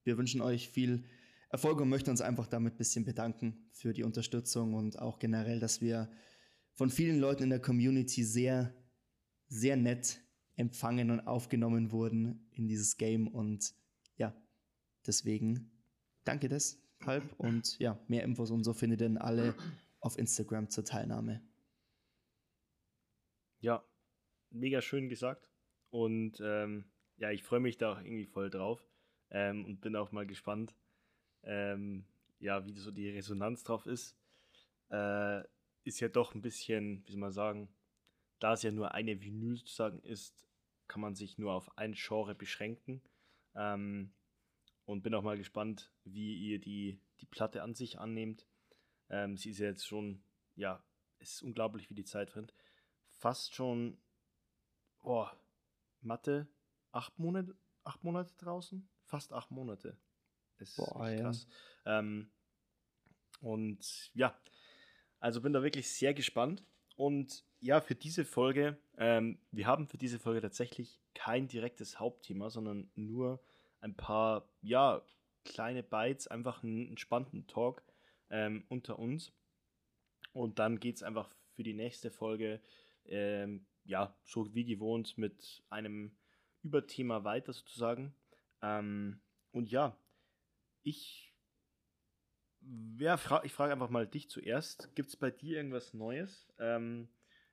[0.03, 1.03] Wir wünschen euch viel
[1.49, 5.59] Erfolg und möchten uns einfach damit ein bisschen bedanken für die Unterstützung und auch generell,
[5.59, 6.09] dass wir
[6.75, 8.75] von vielen Leuten in der Community sehr,
[9.47, 10.21] sehr nett
[10.55, 13.27] empfangen und aufgenommen wurden in dieses Game.
[13.27, 13.73] Und
[14.17, 14.35] ja,
[15.07, 15.71] deswegen
[16.25, 19.55] danke deshalb und ja, mehr Infos und so findet ihr alle
[19.99, 21.41] auf Instagram zur Teilnahme.
[23.59, 23.83] Ja,
[24.51, 25.49] mega schön gesagt.
[25.89, 26.85] Und ähm,
[27.17, 28.85] ja, ich freue mich da auch irgendwie voll drauf
[29.31, 30.75] ähm, und bin auch mal gespannt,
[31.43, 32.05] ähm,
[32.39, 34.17] ja, wie so die Resonanz drauf ist.
[34.89, 35.43] Äh,
[35.85, 37.69] ist ja doch ein bisschen, wie soll man sagen,
[38.39, 40.47] da es ja nur eine Vinyl sozusagen ist,
[40.87, 43.01] kann man sich nur auf ein Genre beschränken.
[43.55, 44.13] Ähm,
[44.83, 48.45] und bin auch mal gespannt, wie ihr die, die Platte an sich annehmt.
[49.09, 50.23] Ähm, sie ist ja jetzt schon,
[50.55, 50.83] ja,
[51.17, 52.53] es ist unglaublich, wie die Zeit rennt
[53.15, 53.97] fast schon,
[55.01, 55.27] oh,
[56.01, 56.47] Mathe,
[56.91, 58.87] acht Monate, acht Monate draußen?
[59.03, 59.97] Fast acht Monate.
[60.57, 61.21] Ist Boah, ja.
[61.21, 61.47] krass.
[61.85, 62.31] Ähm,
[63.41, 64.39] und ja,
[65.25, 66.63] also bin da wirklich sehr gespannt.
[66.97, 72.51] Und ja, für diese Folge, ähm, wir haben für diese Folge tatsächlich kein direktes Hauptthema,
[72.51, 73.43] sondern nur
[73.81, 75.01] ein paar, ja,
[75.43, 77.81] kleine Bytes, einfach einen entspannten Talk
[78.29, 79.33] ähm, unter uns.
[80.31, 82.61] Und dann geht es einfach für die nächste Folge
[83.05, 86.15] ähm, ja, so wie gewohnt mit einem
[86.61, 88.13] Überthema weiter sozusagen.
[88.61, 89.97] Ähm, und ja,
[90.83, 91.33] ich,
[92.99, 94.93] ja, fra ich frage einfach mal dich zuerst.
[94.95, 97.07] Gibt es bei dir irgendwas Neues ähm,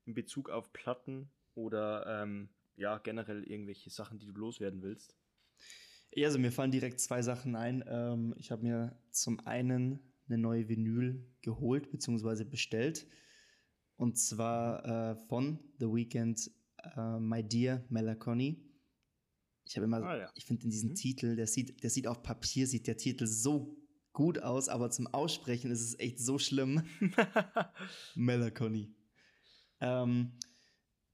[0.04, 5.16] in Bezug auf Platten oder ähm, ja, generell irgendwelche Sachen, die du loswerden willst?
[6.14, 7.84] Ja, also mir fallen direkt zwei Sachen ein.
[7.86, 12.44] Ähm, ich habe mir zum einen eine neue Vinyl geholt bzw.
[12.44, 13.06] bestellt.
[13.96, 16.50] Und zwar äh, von The Weeknd,
[16.96, 18.68] uh, My Dear Melaconi.
[19.64, 20.30] Ich habe immer, ah, ja.
[20.34, 20.94] ich finde in diesem mhm.
[20.96, 23.81] Titel, der sieht, der sieht auf Papier, sieht der Titel so
[24.12, 26.84] gut aus, aber zum Aussprechen ist es echt so schlimm.
[28.14, 28.94] Melaconi.
[29.80, 30.32] Ähm,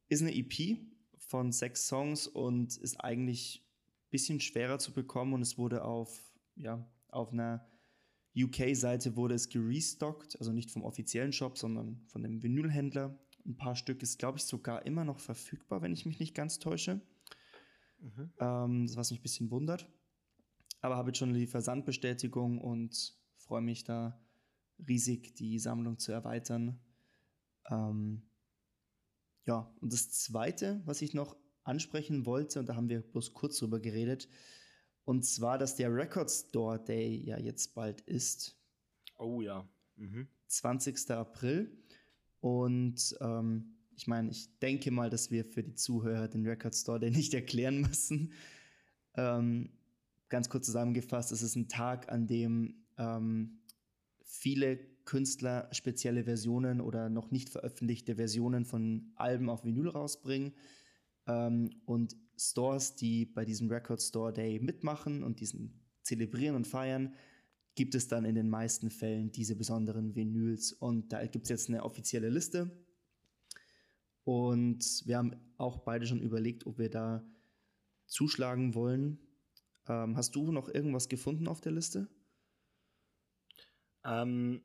[0.08, 0.78] ist eine EP
[1.18, 3.64] von sechs Songs und ist eigentlich
[4.06, 6.18] ein bisschen schwerer zu bekommen und es wurde auf,
[6.56, 7.66] ja, auf einer
[8.36, 13.18] UK-Seite wurde es gerestockt, also nicht vom offiziellen Shop, sondern von dem Vinylhändler.
[13.44, 16.58] Ein paar Stück ist, glaube ich, sogar immer noch verfügbar, wenn ich mich nicht ganz
[16.58, 17.00] täusche.
[18.00, 18.32] Mhm.
[18.38, 19.88] Ähm, was mich ein bisschen wundert.
[20.80, 24.20] Aber habe jetzt schon die Versandbestätigung und freue mich da
[24.86, 26.78] riesig, die Sammlung zu erweitern.
[27.68, 28.22] Ähm,
[29.44, 33.58] ja, und das Zweite, was ich noch ansprechen wollte, und da haben wir bloß kurz
[33.58, 34.28] drüber geredet,
[35.04, 38.60] und zwar, dass der Record Store Day ja jetzt bald ist.
[39.16, 39.66] Oh ja.
[39.96, 40.28] Mhm.
[40.48, 41.10] 20.
[41.12, 41.76] April.
[42.40, 47.00] Und ähm, ich meine, ich denke mal, dass wir für die Zuhörer den Record Store
[47.00, 48.32] Day nicht erklären müssen.
[49.14, 49.70] Ähm,
[50.28, 53.60] ganz kurz zusammengefasst, es ist ein Tag, an dem ähm,
[54.22, 60.52] viele Künstler spezielle Versionen oder noch nicht veröffentlichte Versionen von Alben auf Vinyl rausbringen.
[61.26, 67.14] Ähm, und Stores, die bei diesem Record Store Day mitmachen und diesen zelebrieren und feiern,
[67.74, 70.72] gibt es dann in den meisten Fällen diese besonderen Vinyls.
[70.72, 72.70] Und da gibt es jetzt eine offizielle Liste.
[74.24, 77.24] Und wir haben auch beide schon überlegt, ob wir da
[78.06, 79.18] zuschlagen wollen.
[79.88, 82.08] Ähm, hast du noch irgendwas gefunden auf der Liste?
[84.04, 84.62] Ähm,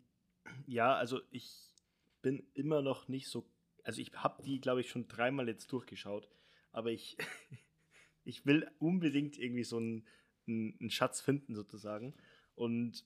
[0.67, 1.73] ja, also ich
[2.21, 3.49] bin immer noch nicht so.
[3.83, 6.29] Also ich habe die, glaube ich, schon dreimal jetzt durchgeschaut
[6.73, 7.17] aber ich,
[8.25, 10.05] ich will unbedingt irgendwie so einen,
[10.45, 12.13] einen Schatz finden, sozusagen.
[12.55, 13.05] Und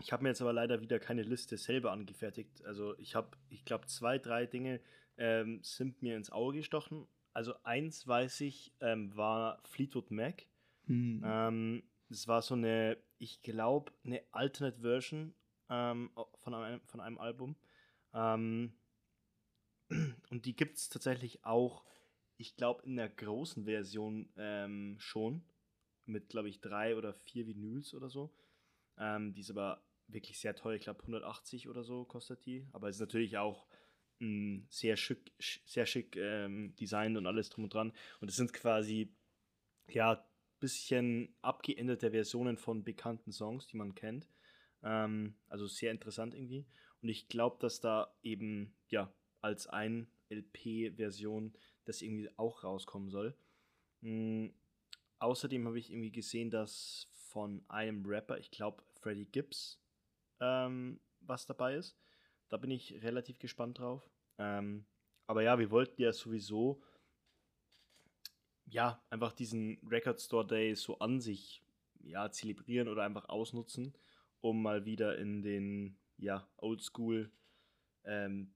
[0.00, 2.64] ich habe mir jetzt aber leider wieder keine Liste selber angefertigt.
[2.64, 4.80] Also ich habe, ich glaube, zwei, drei Dinge
[5.16, 7.06] ähm, sind mir ins Auge gestochen.
[7.32, 10.46] Also eins weiß ich, ähm, war Fleetwood Mac.
[10.88, 11.22] Mhm.
[11.24, 15.34] Ähm, das war so eine, ich glaube, eine Alternate Version
[15.68, 17.56] ähm, von, einem, von einem Album.
[18.14, 18.72] Ähm,
[20.30, 21.84] und die gibt es tatsächlich auch
[22.38, 25.42] ich glaube, in der großen Version ähm, schon.
[26.06, 28.32] Mit, glaube ich, drei oder vier Vinyls oder so.
[28.96, 30.76] Ähm, die ist aber wirklich sehr teuer.
[30.76, 32.66] Ich glaube, 180 oder so kostet die.
[32.72, 33.66] Aber es ist natürlich auch
[34.20, 35.32] mh, sehr schick,
[35.66, 37.92] sehr schick ähm, designt und alles drum und dran.
[38.20, 39.12] Und es sind quasi,
[39.88, 40.24] ja,
[40.60, 44.28] bisschen abgeänderte Versionen von bekannten Songs, die man kennt.
[44.82, 46.66] Ähm, also sehr interessant irgendwie.
[47.02, 53.36] Und ich glaube, dass da eben, ja, als ein LP-Version das irgendwie auch rauskommen soll.
[54.00, 54.54] Mhm.
[55.20, 59.82] Außerdem habe ich irgendwie gesehen, dass von einem Rapper, ich glaube Freddie Gibbs,
[60.40, 61.98] ähm, was dabei ist.
[62.48, 64.08] Da bin ich relativ gespannt drauf.
[64.38, 64.86] Ähm,
[65.26, 66.82] aber ja, wir wollten ja sowieso
[68.70, 71.62] ja einfach diesen Record Store Day so an sich
[72.00, 73.94] ja zelebrieren oder einfach ausnutzen,
[74.40, 77.30] um mal wieder in den ja Oldschool
[78.04, 78.54] ähm,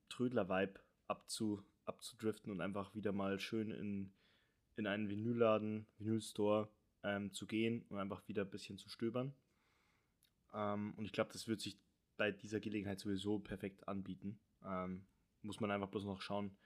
[1.09, 4.13] abzu abzudriften und einfach wieder mal schön in,
[4.77, 6.69] in einen Vinylladen, Vinylstore
[7.03, 9.35] ähm, zu gehen und einfach wieder ein bisschen zu stöbern.
[10.55, 11.77] Ähm, und ich glaube, das wird sich
[12.17, 14.39] bei dieser Gelegenheit sowieso perfekt anbieten.
[14.65, 15.07] Ähm,
[15.43, 16.57] muss man einfach bloß noch schauen,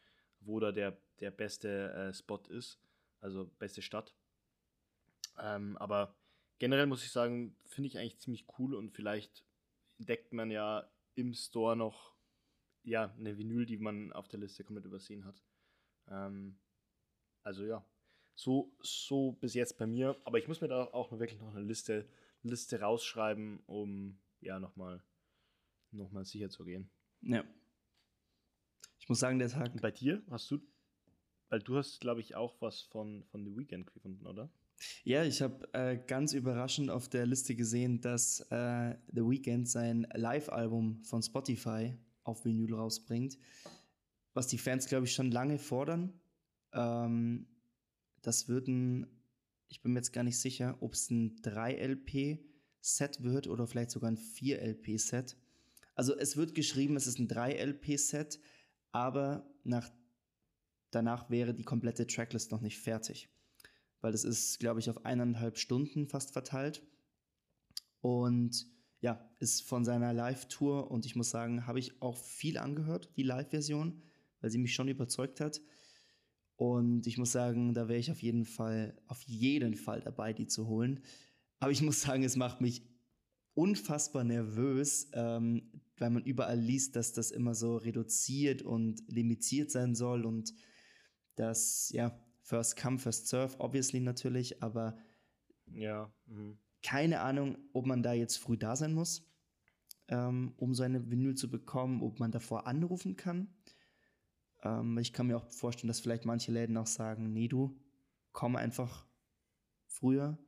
[0.41, 2.79] wo da der, der beste äh, Spot ist,
[3.21, 4.15] also beste Stadt.
[5.39, 6.17] Ähm, aber
[6.59, 9.45] generell muss ich sagen, finde ich eigentlich ziemlich cool und vielleicht
[9.99, 12.17] entdeckt man ja im Store noch
[12.83, 15.43] ja, eine Vinyl, die man auf der Liste komplett übersehen hat.
[16.09, 16.59] Ähm,
[17.43, 17.85] also ja,
[18.35, 20.17] so, so bis jetzt bei mir.
[20.25, 22.09] Aber ich muss mir da auch wirklich noch eine Liste,
[22.43, 25.03] Liste rausschreiben, um ja nochmal
[25.91, 26.91] noch mal sicher zu gehen.
[27.23, 27.45] Ja.
[28.99, 29.73] Ich muss sagen, der Tag.
[29.73, 30.61] Und bei dir hast du,
[31.49, 34.51] weil du hast, glaube ich, auch was von, von The Weeknd gefunden, oder?
[35.05, 40.07] Ja, ich habe äh, ganz überraschend auf der Liste gesehen, dass äh, The Weeknd sein
[40.15, 43.39] Live-Album von Spotify auf Vinyl rausbringt.
[44.35, 46.13] Was die Fans, glaube ich, schon lange fordern.
[46.73, 47.47] Ähm,
[48.23, 49.07] das würden,
[49.69, 54.11] ich bin mir jetzt gar nicht sicher, ob es ein 3-LP-Set wird oder vielleicht sogar
[54.11, 55.37] ein 4-LP-Set.
[55.95, 58.41] Also es wird geschrieben, es ist ein 3-LP-Set,
[58.93, 59.91] aber nach,
[60.91, 63.29] danach wäre die komplette Tracklist noch nicht fertig.
[64.01, 66.83] Weil das ist, glaube ich, auf eineinhalb Stunden fast verteilt.
[68.01, 68.67] Und
[69.01, 73.23] ja, ist von seiner Live-Tour und ich muss sagen, habe ich auch viel angehört, die
[73.23, 74.03] Live-Version,
[74.41, 75.61] weil sie mich schon überzeugt hat.
[76.57, 80.47] Und ich muss sagen, da wäre ich auf jeden Fall, auf jeden Fall dabei, die
[80.47, 81.01] zu holen.
[81.61, 82.83] Aber ich muss sagen, es macht mich
[83.55, 89.95] unfassbar nervös, ähm, weil man überall liest, dass das immer so reduziert und limitiert sein
[89.95, 90.53] soll und
[91.37, 94.97] das, ja, First Come, First Serve, obviously natürlich, aber
[95.67, 96.13] ja.
[96.27, 96.57] Mh.
[96.83, 99.29] keine Ahnung, ob man da jetzt früh da sein muss,
[100.09, 103.49] ähm, um so eine Vinyl zu bekommen, ob man davor anrufen kann.
[104.63, 107.79] Ähm, ich kann mir auch vorstellen, dass vielleicht manche Läden auch sagen, nee, du,
[108.33, 109.07] komm einfach
[109.87, 110.39] früher,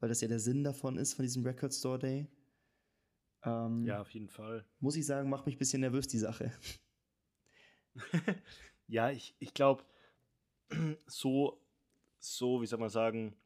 [0.00, 2.28] weil das ja der Sinn davon ist, von diesem Record Store Day.
[3.42, 4.64] Ähm, ja, auf jeden Fall.
[4.80, 6.52] Muss ich sagen, macht mich ein bisschen nervös, die Sache.
[8.86, 9.84] ja, ich, ich glaube,
[11.06, 11.60] so,
[12.18, 13.36] so, wie soll man sagen,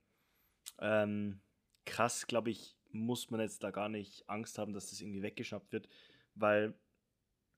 [0.78, 1.40] ähm,
[1.84, 5.72] krass, glaube ich, muss man jetzt da gar nicht Angst haben, dass das irgendwie weggeschnappt
[5.72, 5.88] wird,
[6.34, 6.74] weil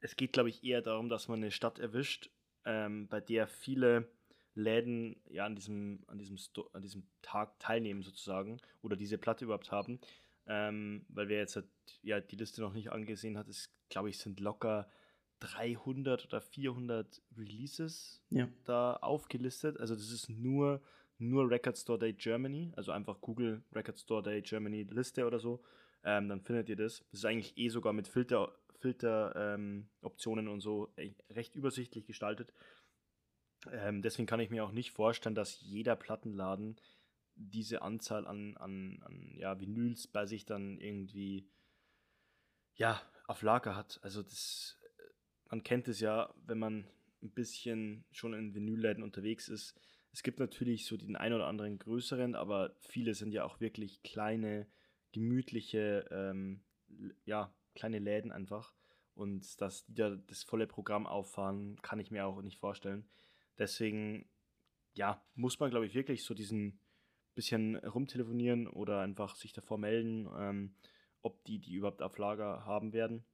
[0.00, 2.30] es geht, glaube ich, eher darum, dass man eine Stadt erwischt,
[2.64, 4.08] ähm, bei der viele
[4.54, 6.38] Läden ja an diesem, an, diesem
[6.72, 10.00] an diesem Tag teilnehmen sozusagen oder diese Platte überhaupt haben.
[10.46, 11.66] Ähm, weil wer jetzt halt,
[12.02, 14.88] ja die Liste noch nicht angesehen hat, ist, glaube ich, sind locker
[15.40, 18.48] 300 oder 400 Releases ja.
[18.64, 19.78] da aufgelistet.
[19.78, 20.80] Also das ist nur,
[21.18, 25.62] nur Record Store Day Germany, also einfach Google Record Store Day Germany Liste oder so.
[26.04, 27.04] Ähm, dann findet ihr das.
[27.10, 30.92] Das ist eigentlich eh sogar mit Filter, Filteroptionen ähm, und so
[31.30, 32.52] recht übersichtlich gestaltet.
[33.72, 36.76] Ähm, deswegen kann ich mir auch nicht vorstellen, dass jeder Plattenladen
[37.36, 41.48] diese Anzahl an, an, an ja, Vinyls bei sich dann irgendwie
[42.76, 43.98] ja, auf Lager hat.
[44.02, 44.78] Also das,
[45.54, 46.84] man kennt es ja, wenn man
[47.22, 49.80] ein bisschen schon in Vinylläden unterwegs ist.
[50.10, 54.02] Es gibt natürlich so den ein oder anderen größeren, aber viele sind ja auch wirklich
[54.02, 54.66] kleine,
[55.12, 56.64] gemütliche, ähm,
[57.24, 58.74] ja, kleine Läden einfach.
[59.14, 63.08] Und dass die da das volle Programm auffahren, kann ich mir auch nicht vorstellen.
[63.56, 64.28] Deswegen,
[64.94, 66.80] ja, muss man, glaube ich, wirklich so diesen
[67.36, 70.74] bisschen rumtelefonieren oder einfach sich davor melden, ähm,
[71.22, 73.24] ob die die überhaupt auf Lager haben werden.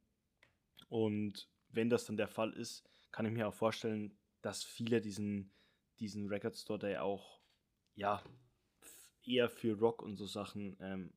[0.90, 5.52] Und wenn das dann der Fall ist, kann ich mir auch vorstellen, dass viele diesen,
[5.98, 7.40] diesen Record Store Day auch
[7.94, 8.22] ja
[9.24, 11.12] eher für Rock und so Sachen ähm,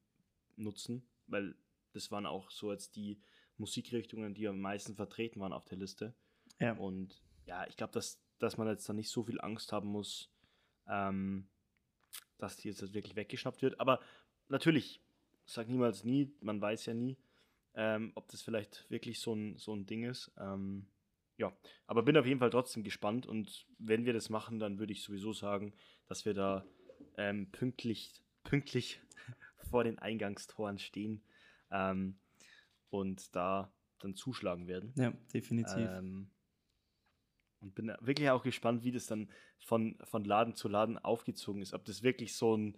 [0.56, 1.56] nutzen, weil
[1.94, 3.22] das waren auch so jetzt die
[3.58, 6.14] Musikrichtungen, die am meisten vertreten waren auf der Liste.
[6.60, 6.74] Ja.
[6.74, 10.30] Und ja, ich glaube, dass dass man jetzt da nicht so viel Angst haben muss,
[10.88, 11.48] ähm,
[12.38, 13.80] dass die jetzt wirklich weggeschnappt wird.
[13.80, 14.02] Aber
[14.50, 15.02] natürlich,
[15.46, 17.18] sag niemals nie, man weiß ja nie,
[17.76, 20.32] ähm, ob das vielleicht wirklich so ein, so ein Ding ist.
[20.38, 20.88] Ähm,
[21.38, 21.52] ja,
[21.88, 25.04] aber bin auf jeden Fall trotzdem gespannt und wenn wir das machen, dann würde ich
[25.04, 25.74] sowieso sagen,
[26.08, 26.66] dass wir da
[27.18, 29.02] ähm, pünktlich, pünktlich
[29.70, 31.24] vor den Eingangstoren stehen
[31.72, 32.20] ähm,
[32.90, 34.94] und da dann zuschlagen werden.
[34.96, 35.90] Ja, definitiv.
[35.90, 36.30] Ähm,
[37.62, 41.74] und bin wirklich auch gespannt, wie das dann von, von Laden zu Laden aufgezogen ist.
[41.74, 42.78] Ob das wirklich so ein,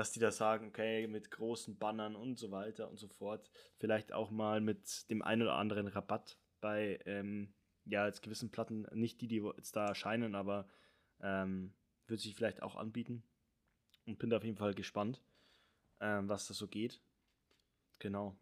[0.00, 3.50] dass die da sagen, okay, mit großen Bannern und so weiter und so fort.
[3.76, 7.52] Vielleicht auch mal mit dem ein oder anderen Rabatt bei, ähm,
[7.84, 10.66] ja, jetzt gewissen Platten, nicht die, die jetzt da erscheinen, aber
[11.20, 11.74] ähm,
[12.06, 13.22] wird sich vielleicht auch anbieten.
[14.06, 15.20] Und bin da auf jeden Fall gespannt,
[16.00, 17.02] ähm, was da so geht.
[17.98, 18.34] Genau.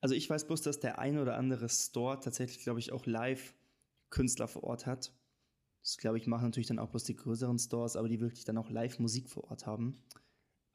[0.00, 3.54] Also ich weiß bloß, dass der ein oder andere Store tatsächlich, glaube ich, auch live
[4.08, 5.12] Künstler vor Ort hat.
[5.82, 8.56] Das, glaube ich, machen natürlich dann auch bloß die größeren Stores, aber die wirklich dann
[8.56, 10.02] auch Live-Musik vor Ort haben.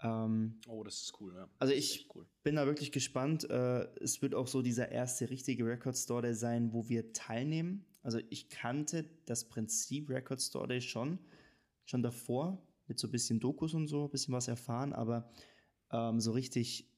[0.01, 1.49] Ähm, oh, das ist cool, ja.
[1.59, 2.25] Also ich cool.
[2.43, 3.49] bin da wirklich gespannt.
[3.49, 7.85] Äh, es wird auch so dieser erste richtige Record Store Day sein, wo wir teilnehmen.
[8.03, 11.19] Also ich kannte das Prinzip Record Store Day schon,
[11.85, 15.29] schon davor, mit so ein bisschen Dokus und so, ein bisschen was erfahren, aber
[15.91, 16.89] ähm, so richtig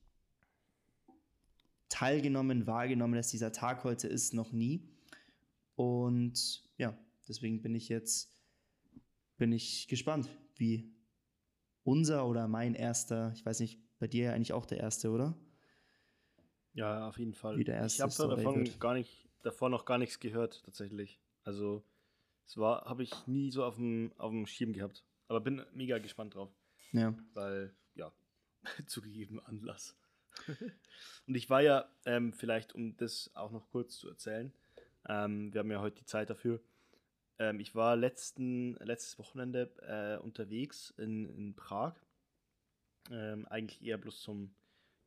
[1.88, 4.88] teilgenommen, wahrgenommen, dass dieser Tag heute ist, noch nie.
[5.76, 6.96] Und ja,
[7.28, 8.40] deswegen bin ich jetzt
[9.40, 10.94] bin ich gespannt, wie
[11.84, 15.36] unser oder mein erster, ich weiß nicht, bei dir ja eigentlich auch der erste, oder?
[16.74, 17.58] Ja, auf jeden Fall.
[17.58, 21.20] Wie der erste ich habe davon gar nicht, davor noch gar nichts gehört, tatsächlich.
[21.44, 21.84] Also,
[22.46, 25.04] es war, habe ich nie so auf dem, auf dem Schirm gehabt.
[25.28, 26.50] Aber bin mega gespannt drauf.
[26.92, 27.16] Ja.
[27.34, 28.12] Weil, ja,
[28.88, 29.98] zugegeben Anlass.
[31.28, 34.54] Und ich war ja, ähm, vielleicht um das auch noch kurz zu erzählen,
[35.08, 36.62] ähm, wir haben ja heute die Zeit dafür.
[37.40, 41.96] Ähm, ich war letzten, letztes Wochenende äh, unterwegs in, in Prag.
[43.10, 44.54] Ähm, eigentlich eher bloß zum,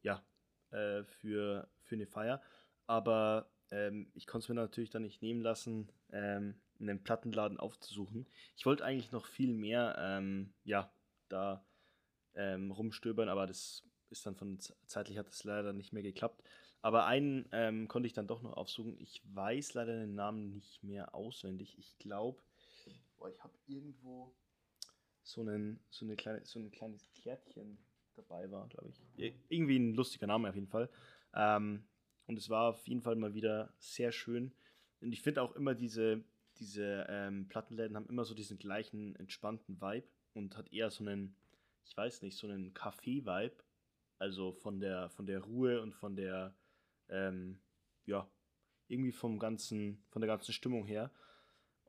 [0.02, 0.24] ja,
[0.70, 2.42] äh, für, für eine Feier.
[2.86, 8.26] Aber ähm, ich konnte es mir natürlich dann nicht nehmen lassen, ähm, einen Plattenladen aufzusuchen.
[8.56, 10.92] Ich wollte eigentlich noch viel mehr, ähm, ja,
[11.28, 11.64] da
[12.34, 16.42] rumstöbern, aber das ist dann von zeitlich hat das leider nicht mehr geklappt.
[16.82, 18.98] Aber einen ähm, konnte ich dann doch noch aufsuchen.
[18.98, 21.78] Ich weiß leider den Namen nicht mehr auswendig.
[21.78, 22.42] Ich glaube,
[23.30, 24.34] ich habe irgendwo
[25.22, 27.78] so, einen, so, eine kleine, so ein kleines Kärtchen
[28.14, 29.00] dabei war, glaube ich.
[29.48, 30.90] Irgendwie ein lustiger Name auf jeden Fall.
[31.34, 31.84] Ähm,
[32.26, 34.52] und es war auf jeden Fall mal wieder sehr schön.
[35.00, 36.24] Und ich finde auch immer diese,
[36.58, 41.36] diese ähm, Plattenläden haben immer so diesen gleichen entspannten Vibe und hat eher so einen,
[41.84, 43.56] ich weiß nicht, so einen Café-Vibe.
[44.18, 46.54] Also von der, von der Ruhe und von der,
[47.12, 47.60] ähm,
[48.06, 48.28] ja,
[48.88, 51.10] irgendwie vom ganzen, von der ganzen Stimmung her.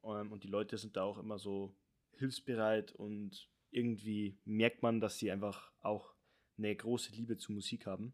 [0.03, 1.75] Ähm, und die Leute sind da auch immer so
[2.12, 6.13] hilfsbereit und irgendwie merkt man, dass sie einfach auch
[6.57, 8.13] eine große Liebe zur Musik haben.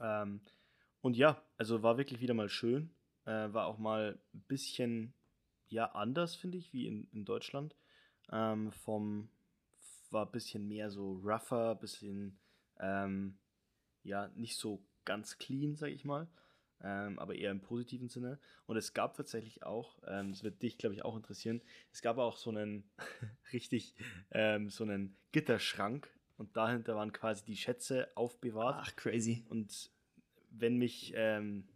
[0.00, 0.40] Ähm,
[1.00, 2.90] und ja, also war wirklich wieder mal schön.
[3.24, 5.14] Äh, war auch mal ein bisschen
[5.68, 7.76] ja anders, finde ich, wie in, in Deutschland.
[8.30, 9.30] Ähm, vom
[10.10, 12.38] war ein bisschen mehr so rougher, bisschen
[12.80, 13.38] ähm,
[14.02, 16.28] ja nicht so ganz clean, sag ich mal,
[16.82, 18.38] ähm, aber eher im positiven Sinne.
[18.66, 22.18] Und es gab tatsächlich auch, ähm, das wird dich glaube ich auch interessieren, es gab
[22.18, 22.84] auch so einen
[23.52, 23.94] richtig
[24.30, 28.76] ähm, so einen Gitterschrank und dahinter waren quasi die Schätze aufbewahrt.
[28.78, 29.44] Ach crazy.
[29.48, 29.90] Und
[30.50, 31.66] wenn mich, ähm,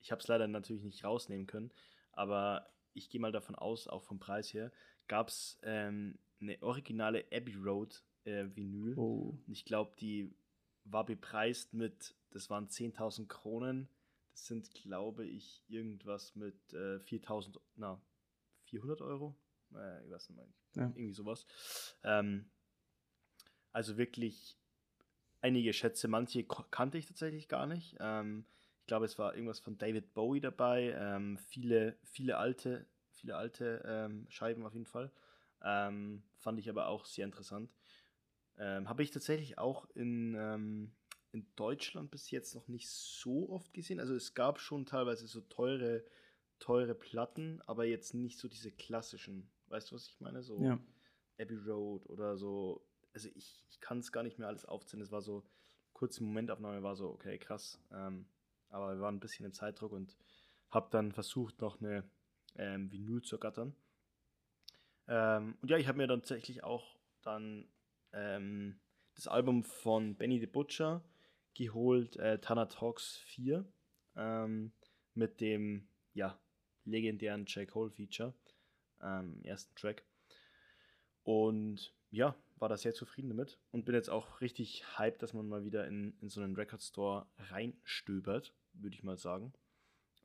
[0.00, 1.72] ich habe es leider natürlich nicht rausnehmen können,
[2.12, 4.72] aber ich gehe mal davon aus, auch vom Preis her,
[5.08, 8.96] gab es ähm, eine originale Abbey Road äh, Vinyl.
[8.96, 9.38] Oh.
[9.46, 10.32] Und ich glaube, die
[10.90, 13.88] war bepreist mit, das waren 10.000 Kronen.
[14.32, 18.00] Das sind, glaube ich, irgendwas mit äh, 4.000, na,
[18.64, 19.36] 400 Euro?
[19.74, 20.40] Äh, ich weiß nicht.
[20.74, 20.82] Ja.
[20.84, 21.46] Irgendwie sowas.
[22.04, 22.50] Ähm,
[23.72, 24.58] also wirklich
[25.40, 27.96] einige Schätze, manche kannte ich tatsächlich gar nicht.
[28.00, 28.46] Ähm,
[28.80, 33.82] ich glaube, es war irgendwas von David Bowie dabei, ähm, viele, viele alte, viele alte
[33.86, 35.12] ähm, Scheiben auf jeden Fall.
[35.62, 37.70] Ähm, fand ich aber auch sehr interessant.
[38.58, 40.92] Ähm, habe ich tatsächlich auch in, ähm,
[41.32, 44.00] in Deutschland bis jetzt noch nicht so oft gesehen.
[44.00, 46.04] Also es gab schon teilweise so teure,
[46.58, 49.50] teure Platten, aber jetzt nicht so diese klassischen.
[49.68, 50.42] Weißt du, was ich meine?
[50.42, 50.78] So ja.
[51.38, 55.02] Abbey Road oder so also ich, ich kann es gar nicht mehr alles aufzählen.
[55.02, 55.44] Es war so,
[55.92, 57.80] kurze Momentaufnahme war so, okay, krass.
[57.92, 58.26] Ähm,
[58.68, 60.16] aber wir waren ein bisschen im Zeitdruck und
[60.70, 62.08] habe dann versucht, noch eine
[62.56, 63.74] ähm, Vinyl zu ergattern.
[65.08, 67.68] Ähm, und ja, ich habe mir dann tatsächlich auch dann
[68.12, 68.80] ähm,
[69.14, 71.02] das Album von Benny the Butcher
[71.54, 73.66] geholt, äh, Tana Talks 4,
[74.16, 74.72] ähm,
[75.14, 76.40] mit dem ja,
[76.84, 77.68] legendären J.
[77.68, 78.34] Cole Feature,
[79.02, 80.04] ähm, ersten Track.
[81.24, 85.48] Und ja, war da sehr zufrieden damit und bin jetzt auch richtig hyped, dass man
[85.48, 89.52] mal wieder in, in so einen Record Store reinstöbert, würde ich mal sagen.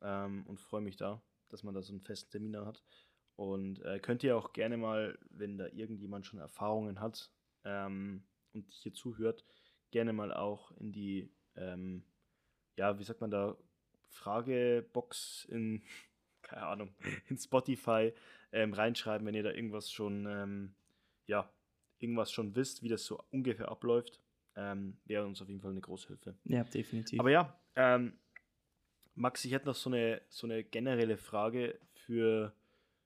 [0.02, 2.82] Ähm, und freue mich da, dass man da so einen festen Termin hat.
[3.36, 7.32] Und äh, könnt ihr auch gerne mal, wenn da irgendjemand schon Erfahrungen hat
[7.64, 9.44] ähm, und hier zuhört,
[9.90, 12.04] gerne mal auch in die, ähm,
[12.76, 13.56] ja, wie sagt man da,
[14.08, 15.82] Fragebox in,
[16.42, 16.94] keine Ahnung,
[17.28, 18.12] in Spotify
[18.52, 20.74] ähm, reinschreiben, wenn ihr da irgendwas schon, ähm,
[21.26, 21.50] ja,
[21.98, 24.20] irgendwas schon wisst, wie das so ungefähr abläuft,
[24.56, 26.36] ähm, wäre uns auf jeden Fall eine große Hilfe.
[26.44, 27.18] Ja, definitiv.
[27.18, 28.18] Aber ja, ähm,
[29.14, 32.52] Max, ich hätte noch so eine, so eine generelle Frage für,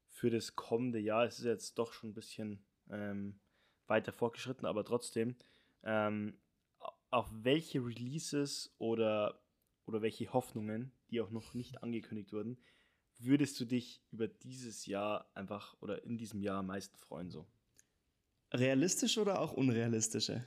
[0.08, 1.24] für das kommende Jahr.
[1.24, 3.38] Es ist jetzt doch schon ein bisschen ähm,
[3.88, 5.36] weiter fortgeschritten, aber trotzdem,
[5.82, 6.38] ähm,
[7.10, 9.40] auf welche Releases oder,
[9.86, 12.58] oder welche Hoffnungen, die auch noch nicht angekündigt wurden,
[13.18, 17.46] würdest du dich über dieses Jahr einfach oder in diesem Jahr am meisten freuen so?
[18.52, 20.44] Realistische oder auch unrealistische?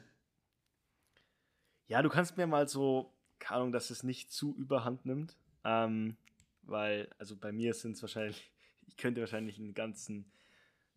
[1.88, 5.36] Ja, du kannst mir mal so, keine Ahnung, dass es nicht zu überhand nimmt.
[5.63, 6.15] Ähm,
[6.63, 8.51] weil, also bei mir sind es wahrscheinlich,
[8.88, 10.32] ich könnte wahrscheinlich einen ganzen,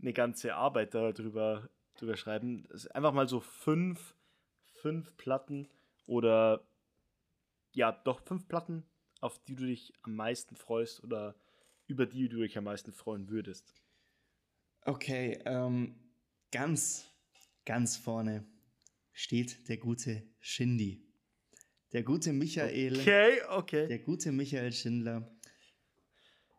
[0.00, 2.66] eine ganze Arbeit darüber drüber schreiben.
[2.92, 4.14] einfach mal so fünf,
[4.80, 5.68] fünf Platten
[6.06, 6.66] oder
[7.72, 8.84] ja, doch fünf Platten,
[9.20, 11.34] auf die du dich am meisten freust oder
[11.86, 13.74] über die du dich am meisten freuen würdest.
[14.82, 15.96] Okay, ähm,
[16.54, 17.10] Ganz,
[17.66, 18.46] ganz vorne
[19.12, 21.02] steht der gute Shindy.
[21.92, 23.00] Der gute Michael.
[23.00, 23.88] Okay, okay.
[23.88, 25.28] Der gute Michael Schindler.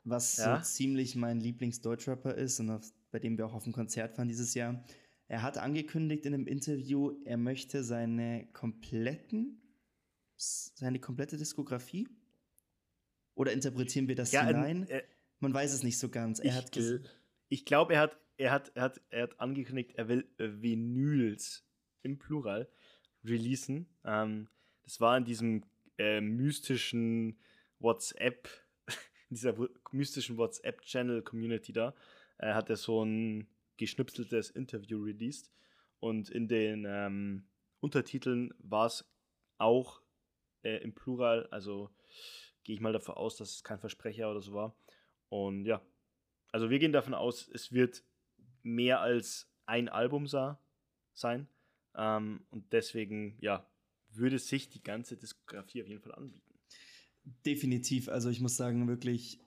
[0.03, 0.57] Was ja?
[0.57, 4.27] so ziemlich mein Lieblingsdeutschrapper ist und auf, bei dem wir auch auf dem Konzert waren
[4.27, 4.83] dieses Jahr.
[5.27, 9.61] Er hat angekündigt in einem Interview, er möchte seine kompletten,
[10.35, 12.07] seine komplette Diskografie
[13.33, 14.87] oder interpretieren wir das ja, hinein?
[14.87, 15.03] Äh,
[15.39, 16.39] Man weiß es nicht so ganz.
[16.39, 17.11] Er ich, hat
[17.49, 21.65] ich glaube, er hat er hat, er hat, er hat angekündigt, er will äh, Vinyls
[22.03, 22.69] im Plural
[23.23, 23.87] releasen.
[24.03, 24.49] Ähm,
[24.83, 25.63] das war in diesem
[25.97, 27.39] äh, mystischen
[27.79, 28.49] WhatsApp,
[29.29, 29.55] in dieser
[29.91, 31.95] mystischen WhatsApp-Channel-Community da,
[32.37, 33.47] äh, hat er so ein
[33.77, 35.51] geschnipseltes Interview released.
[35.99, 37.47] Und in den ähm,
[37.79, 39.05] Untertiteln war es
[39.57, 40.01] auch
[40.63, 41.89] äh, im Plural, also
[42.63, 44.77] gehe ich mal davon aus, dass es kein Versprecher oder so war.
[45.29, 45.81] Und ja,
[46.51, 48.03] also wir gehen davon aus, es wird
[48.63, 50.59] mehr als ein Album sah,
[51.13, 51.47] sein.
[51.95, 53.69] Ähm, und deswegen, ja,
[54.09, 56.59] würde sich die ganze Diskografie auf jeden Fall anbieten.
[57.45, 58.09] Definitiv.
[58.09, 59.39] Also ich muss sagen, wirklich,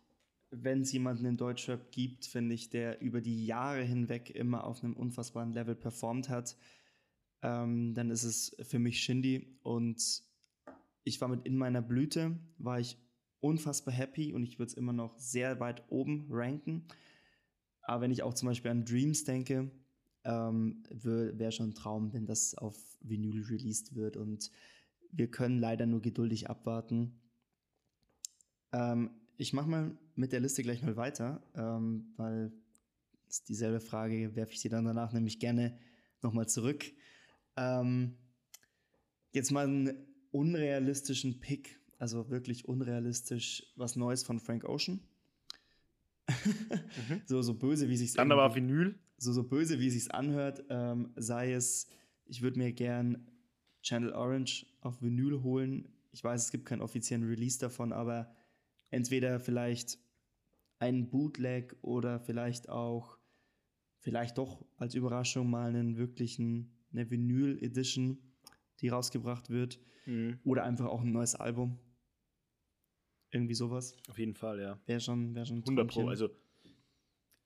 [0.50, 4.82] wenn es jemanden in Deutschrap gibt, finde ich, der über die Jahre hinweg immer auf
[4.82, 6.56] einem unfassbaren Level performt hat,
[7.42, 9.58] ähm, dann ist es für mich Shindy.
[9.62, 10.22] Und
[11.04, 12.96] ich war mit In meiner Blüte, war ich
[13.40, 16.88] unfassbar happy und ich würde es immer noch sehr weit oben ranken.
[17.82, 19.70] Aber wenn ich auch zum Beispiel an Dreams denke,
[20.24, 24.16] ähm, wäre schon ein Traum, wenn das auf Vinyl released wird.
[24.16, 24.50] Und
[25.10, 27.20] wir können leider nur geduldig abwarten.
[28.72, 32.52] Ähm, ich mache mal mit der Liste gleich mal weiter, ähm, weil
[33.28, 35.78] ist dieselbe Frage werfe ich sie dann danach nämlich gerne
[36.22, 36.84] nochmal zurück.
[37.56, 38.16] Ähm,
[39.32, 39.92] jetzt mal einen
[40.32, 45.00] unrealistischen Pick, also wirklich unrealistisch, was Neues von Frank Ocean.
[46.28, 47.22] mhm.
[47.26, 48.98] so, so böse, wie sich Dann aber Vinyl.
[49.18, 51.88] So, so böse, wie sich's anhört, ähm, sei es,
[52.26, 53.26] ich würde mir gern
[53.82, 55.88] Channel Orange auf Vinyl holen.
[56.12, 58.34] Ich weiß, es gibt keinen offiziellen Release davon, aber
[58.90, 59.98] entweder vielleicht
[60.78, 63.18] ein Bootleg oder vielleicht auch,
[64.00, 68.18] vielleicht doch als Überraschung mal einen wirklichen, eine Vinyl Edition,
[68.80, 69.80] die rausgebracht wird.
[70.06, 70.38] Mhm.
[70.44, 71.78] Oder einfach auch ein neues Album.
[73.30, 73.96] Irgendwie sowas.
[74.08, 74.80] Auf jeden Fall, ja.
[74.86, 76.08] Wäre schon, wär schon 100 Pro.
[76.08, 76.30] Also,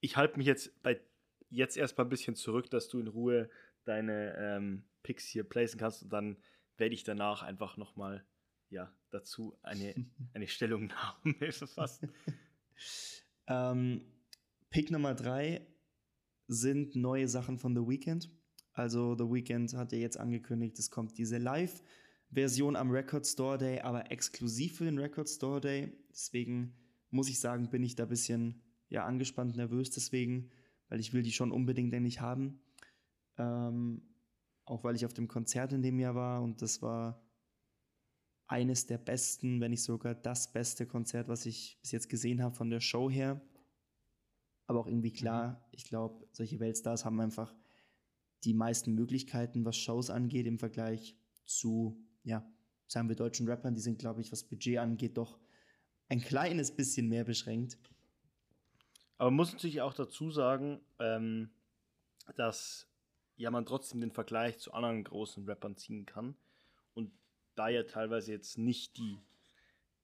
[0.01, 1.01] ich halte mich jetzt bei
[1.49, 3.51] jetzt erstmal ein bisschen zurück, dass du in Ruhe
[3.85, 6.37] deine ähm, Picks hier placen kannst und dann
[6.79, 8.25] werde ich danach einfach nochmal
[8.73, 9.95] ja, dazu eine,
[10.35, 12.11] eine Stellungnahme verfassen.
[13.47, 14.03] ähm,
[14.71, 15.67] Pick Nummer drei
[16.49, 18.31] sind neue Sachen von The Weeknd.
[18.73, 23.81] Also The Weeknd hat ja jetzt angekündigt, es kommt diese Live-Version am Record Store Day,
[23.81, 25.93] aber exklusiv für den Record Store Day.
[26.11, 26.75] Deswegen
[27.11, 30.51] muss ich sagen, bin ich da ein bisschen ja, angespannt, nervös deswegen,
[30.89, 32.61] weil ich will die schon unbedingt endlich haben.
[33.37, 34.03] Ähm,
[34.65, 37.23] auch weil ich auf dem Konzert in dem Jahr war und das war
[38.53, 42.55] eines der besten, wenn nicht sogar das beste Konzert, was ich bis jetzt gesehen habe
[42.55, 43.41] von der Show her.
[44.67, 45.57] Aber auch irgendwie klar, mhm.
[45.73, 47.55] ich glaube, solche Weltstars haben einfach
[48.45, 52.47] die meisten Möglichkeiten, was Shows angeht, im Vergleich zu, ja,
[52.89, 55.41] sagen wir deutschen Rappern, die sind, glaube ich, was Budget angeht, doch
[56.09, 57.79] ein kleines bisschen mehr beschränkt.
[59.17, 61.51] Aber man muss natürlich auch dazu sagen, ähm,
[62.37, 62.87] dass
[63.37, 66.37] ja man trotzdem den Vergleich zu anderen großen Rappern ziehen kann
[67.55, 69.19] da ja teilweise jetzt nicht die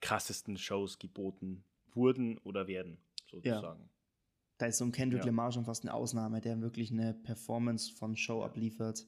[0.01, 2.99] krassesten Shows geboten wurden oder werden,
[3.31, 3.83] sozusagen.
[3.83, 3.89] Ja.
[4.59, 5.27] Da ist so ein Kendrick ja.
[5.27, 9.07] Lamar schon fast eine Ausnahme, der wirklich eine Performance von Show abliefert.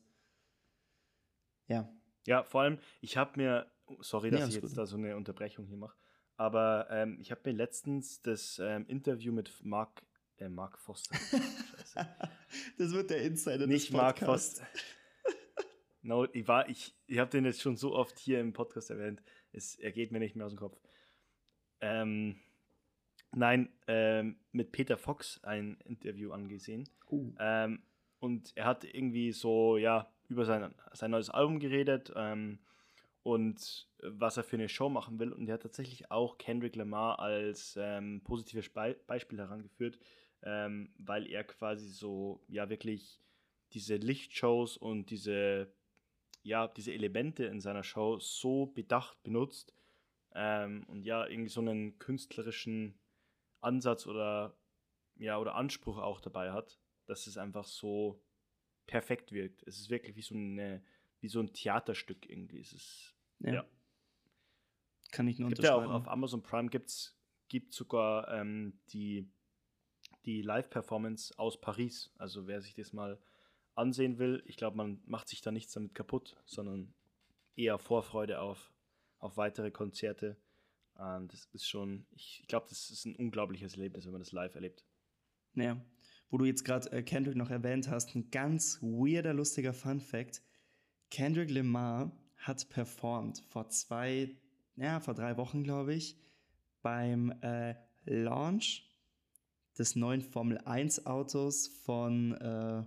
[1.66, 1.93] Ja.
[2.26, 3.70] Ja, vor allem, ich habe mir,
[4.01, 4.78] sorry, dass ja, ich jetzt gut.
[4.78, 5.97] da so eine Unterbrechung hier mache,
[6.36, 10.03] aber ähm, ich habe mir letztens das ähm, Interview mit Mark,
[10.38, 11.16] äh, Mark Foster.
[12.78, 14.66] Das wird der Insider Nicht Mark Foster.
[16.03, 19.22] No, ich war, ich, ich habe den jetzt schon so oft hier im Podcast erwähnt.
[19.53, 20.80] Es, er geht mir nicht mehr aus dem Kopf.
[21.80, 22.40] Ähm,
[23.32, 26.88] nein, ähm, mit Peter Fox ein Interview angesehen.
[27.11, 27.34] Uh.
[27.38, 27.82] Ähm,
[28.18, 32.61] und er hat irgendwie so, ja, über sein, sein neues Album geredet ähm,
[33.22, 35.32] und was er für eine Show machen will.
[35.32, 39.98] Und er hat tatsächlich auch Kendrick Lamar als ähm, positives Be Beispiel herangeführt,
[40.42, 43.20] ähm, weil er quasi so, ja, wirklich
[43.72, 45.72] diese Lichtshows und diese
[46.43, 49.74] ja, diese Elemente in seiner Show so bedacht benutzt
[50.34, 52.99] ähm, und ja, irgendwie so einen künstlerischen
[53.61, 54.57] Ansatz oder,
[55.16, 58.22] ja, oder Anspruch auch dabei hat, dass es einfach so
[58.86, 59.62] perfekt wirkt.
[59.64, 60.82] Es ist wirklich wie so, eine,
[61.20, 62.61] wie so ein Theaterstück irgendwie.
[62.61, 63.55] Es ist, ja.
[63.55, 63.64] ja.
[65.12, 65.91] Kann ich nur gibt unterschreiben.
[65.91, 67.18] Ja auch auf Amazon Prime gibt's,
[67.49, 69.30] gibt sogar ähm, die,
[70.24, 72.12] die Live-Performance aus Paris.
[72.16, 73.20] Also wer sich das mal
[73.74, 76.94] ansehen will, ich glaube, man macht sich da nichts damit kaputt, sondern
[77.56, 78.72] eher Vorfreude auf,
[79.18, 80.36] auf weitere Konzerte.
[80.94, 84.32] Und das ist schon, ich, ich glaube, das ist ein unglaubliches Erlebnis, wenn man das
[84.32, 84.84] live erlebt.
[85.54, 85.80] Naja,
[86.30, 90.42] wo du jetzt gerade äh, Kendrick noch erwähnt hast, ein ganz weirder, lustiger Fun Fact.
[91.10, 94.36] Kendrick Lamar hat performt vor zwei,
[94.76, 96.16] ja, vor drei Wochen, glaube ich,
[96.82, 98.86] beim äh, Launch
[99.78, 102.84] des neuen Formel 1 Autos von äh,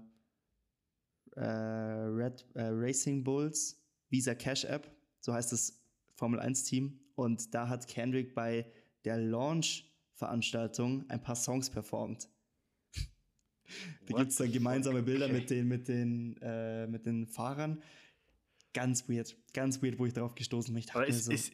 [1.36, 5.84] äh, Red äh, Racing Bulls Visa Cash App, so heißt das
[6.16, 7.00] Formel 1 Team.
[7.16, 8.72] Und da hat Kendrick bei
[9.06, 12.30] der Launch-Veranstaltung ein paar Songs performt.
[14.06, 15.02] da gibt es dann gemeinsame?
[15.04, 15.34] Bilder okay.
[15.34, 17.82] mit den, mit, den, äh, mit den Fahrern.
[18.74, 20.84] Ganz weird, ganz weird, wo ich darauf gestoßen bin.
[20.94, 21.54] Aber ist, so, ist,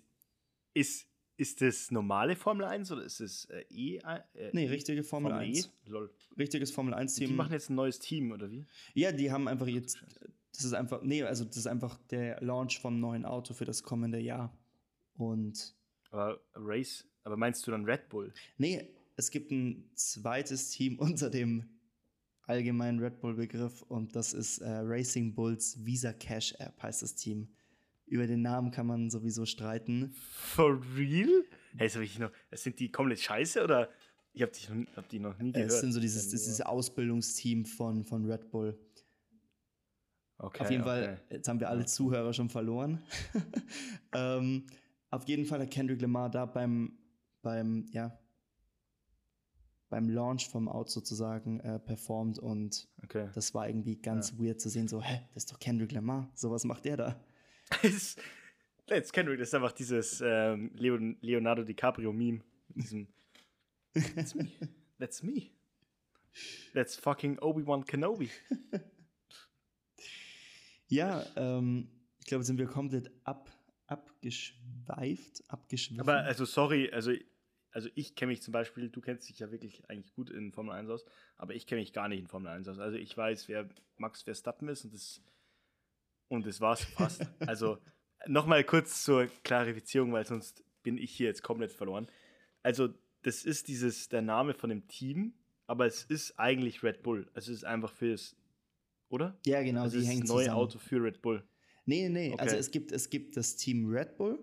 [0.73, 1.07] ist,
[1.39, 3.97] ist das normale Formel 1 oder ist es äh, E?
[3.97, 5.65] Äh, nee, richtige Formel, Formel 1.
[5.65, 5.89] E?
[5.89, 6.13] Lol.
[6.37, 7.29] Richtiges Formel 1 Team.
[7.29, 8.65] Die machen jetzt ein neues Team, oder wie?
[8.93, 10.03] Ja, die haben einfach jetzt.
[10.53, 11.01] Das ist einfach.
[11.01, 14.53] Nee, also das ist einfach der Launch vom neuen Auto für das kommende Jahr.
[15.13, 15.75] Und.
[16.11, 18.33] Aber Race, aber meinst du dann Red Bull?
[18.57, 21.69] Nee, es gibt ein zweites Team unter dem
[22.47, 27.47] allgemeinen Red Bull-Begriff und das ist äh, Racing Bulls Visa Cash App heißt das Team.
[28.09, 30.11] Über den Namen kann man sowieso streiten.
[30.13, 31.43] For real?
[31.77, 32.31] Hey, das ich noch.
[32.51, 33.89] Sind die komplett scheiße oder
[34.33, 34.51] ich habe
[34.95, 35.71] hab die noch nie gehört?
[35.71, 38.77] Es sind so dieses, dieses Ausbildungsteam von, von Red Bull.
[40.39, 40.89] Okay, auf jeden okay.
[40.89, 43.03] Fall, jetzt haben wir alle Zuhörer schon verloren.
[44.13, 44.65] ähm,
[45.11, 46.97] auf jeden Fall hat Kendrick Lamar da beim,
[47.41, 48.17] beim, ja,
[49.89, 53.29] beim Launch vom Out sozusagen äh, performt und okay.
[53.33, 54.45] das war irgendwie ganz ja.
[54.45, 57.23] weird zu sehen, so, hä, das ist doch Kendrick Lamar, so was macht der da?
[58.87, 62.41] Let's Kendrick, das ist einfach dieses ähm, Leonardo DiCaprio-Meme.
[62.69, 63.07] Diesem
[64.15, 64.47] That's me.
[64.99, 65.51] That's me.
[66.73, 68.29] That's fucking Obi-Wan Kenobi.
[70.89, 71.87] Ja, ähm,
[72.19, 73.47] ich glaube, sind wir komplett ab,
[73.85, 76.01] abgeschweift, abgeschwiffen.
[76.01, 77.11] Aber also sorry, also,
[77.71, 80.73] also ich kenne mich zum Beispiel, du kennst dich ja wirklich eigentlich gut in Formel
[80.73, 81.05] 1 aus,
[81.37, 82.79] aber ich kenne mich gar nicht in Formel 1 aus.
[82.79, 85.21] Also ich weiß, wer Max Verstappen ist und das
[86.29, 87.27] und das war's fast.
[87.39, 87.77] also
[88.27, 92.07] nochmal kurz zur Klarifizierung, weil sonst bin ich hier jetzt komplett verloren.
[92.63, 92.89] Also
[93.23, 95.33] das ist dieses der Name von dem Team,
[95.67, 97.29] aber es ist eigentlich Red Bull.
[97.33, 98.37] Also es ist einfach fürs
[99.09, 99.37] oder?
[99.45, 99.81] Ja, genau.
[99.81, 100.57] Also die hängen neue zusammen.
[100.57, 101.43] Auto für Red Bull.
[101.85, 102.41] Nee, nee, okay.
[102.41, 104.39] also es gibt, es gibt das Team Red Bull,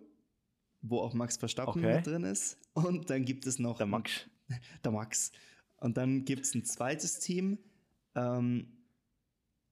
[0.83, 1.97] wo auch Max Verstappen okay.
[1.97, 2.59] mit drin ist.
[2.75, 3.79] Und dann gibt es noch.
[3.79, 4.29] Der Max.
[4.85, 5.33] Der Max.
[5.79, 7.59] Und dann gibt es ein zweites Team,
[8.15, 8.76] ähm,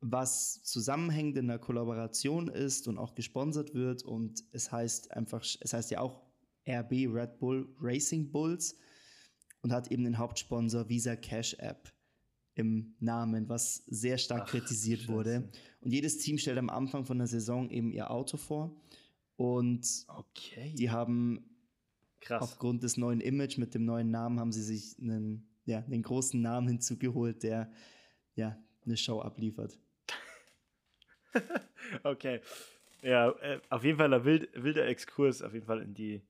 [0.06, 4.02] was zusammenhängend in der Kollaboration ist und auch gesponsert wird.
[4.02, 6.20] Und es heißt einfach, es heißt ja auch
[6.68, 8.76] RB Red Bull Racing Bulls
[9.62, 11.90] und hat eben den Hauptsponsor Visa Cash App
[12.54, 15.12] im Namen, was sehr stark Ach, kritisiert Scheiße.
[15.12, 15.50] wurde.
[15.80, 18.76] Und jedes Team stellt am Anfang von der Saison eben ihr Auto vor.
[19.36, 20.74] Und okay.
[20.76, 21.48] die haben
[22.20, 22.42] Krass.
[22.42, 26.40] aufgrund des neuen Image mit dem neuen Namen haben sie sich einen, ja, einen großen
[26.40, 27.72] Namen hinzugeholt, der
[28.34, 29.78] ja eine Show abliefert.
[32.02, 32.40] okay.
[33.02, 36.22] Ja, äh, auf jeden Fall ein wild, wilder Exkurs, auf jeden Fall in die,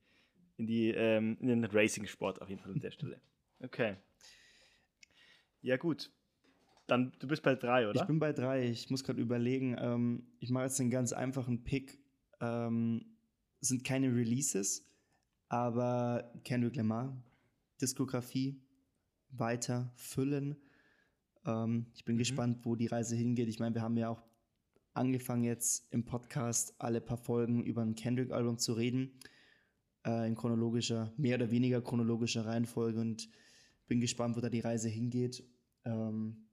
[0.57, 3.21] in die, ähm, in den Racing-Sport, auf jeden Fall an der Stelle.
[3.59, 3.95] Okay.
[5.61, 6.11] Ja, gut.
[6.87, 7.99] Dann, du bist bei drei, oder?
[7.99, 8.69] Ich bin bei drei.
[8.69, 9.75] Ich muss gerade überlegen.
[9.79, 11.97] Ähm, ich mache jetzt einen ganz einfachen Pick.
[12.41, 13.05] Ähm,
[13.61, 14.87] sind keine Releases,
[15.49, 17.15] aber Kendrick Lamar,
[17.81, 18.61] Diskografie
[19.31, 20.57] weiter füllen.
[21.45, 22.19] Ähm, ich bin mhm.
[22.19, 23.47] gespannt, wo die Reise hingeht.
[23.47, 24.21] Ich meine, wir haben ja auch
[24.95, 29.19] angefangen jetzt im Podcast alle paar Folgen über ein Kendrick-Album zu reden.
[30.05, 33.29] Äh, in chronologischer, mehr oder weniger chronologischer Reihenfolge und
[33.87, 35.43] bin gespannt, wo da die Reise hingeht.
[35.83, 36.47] Ähm,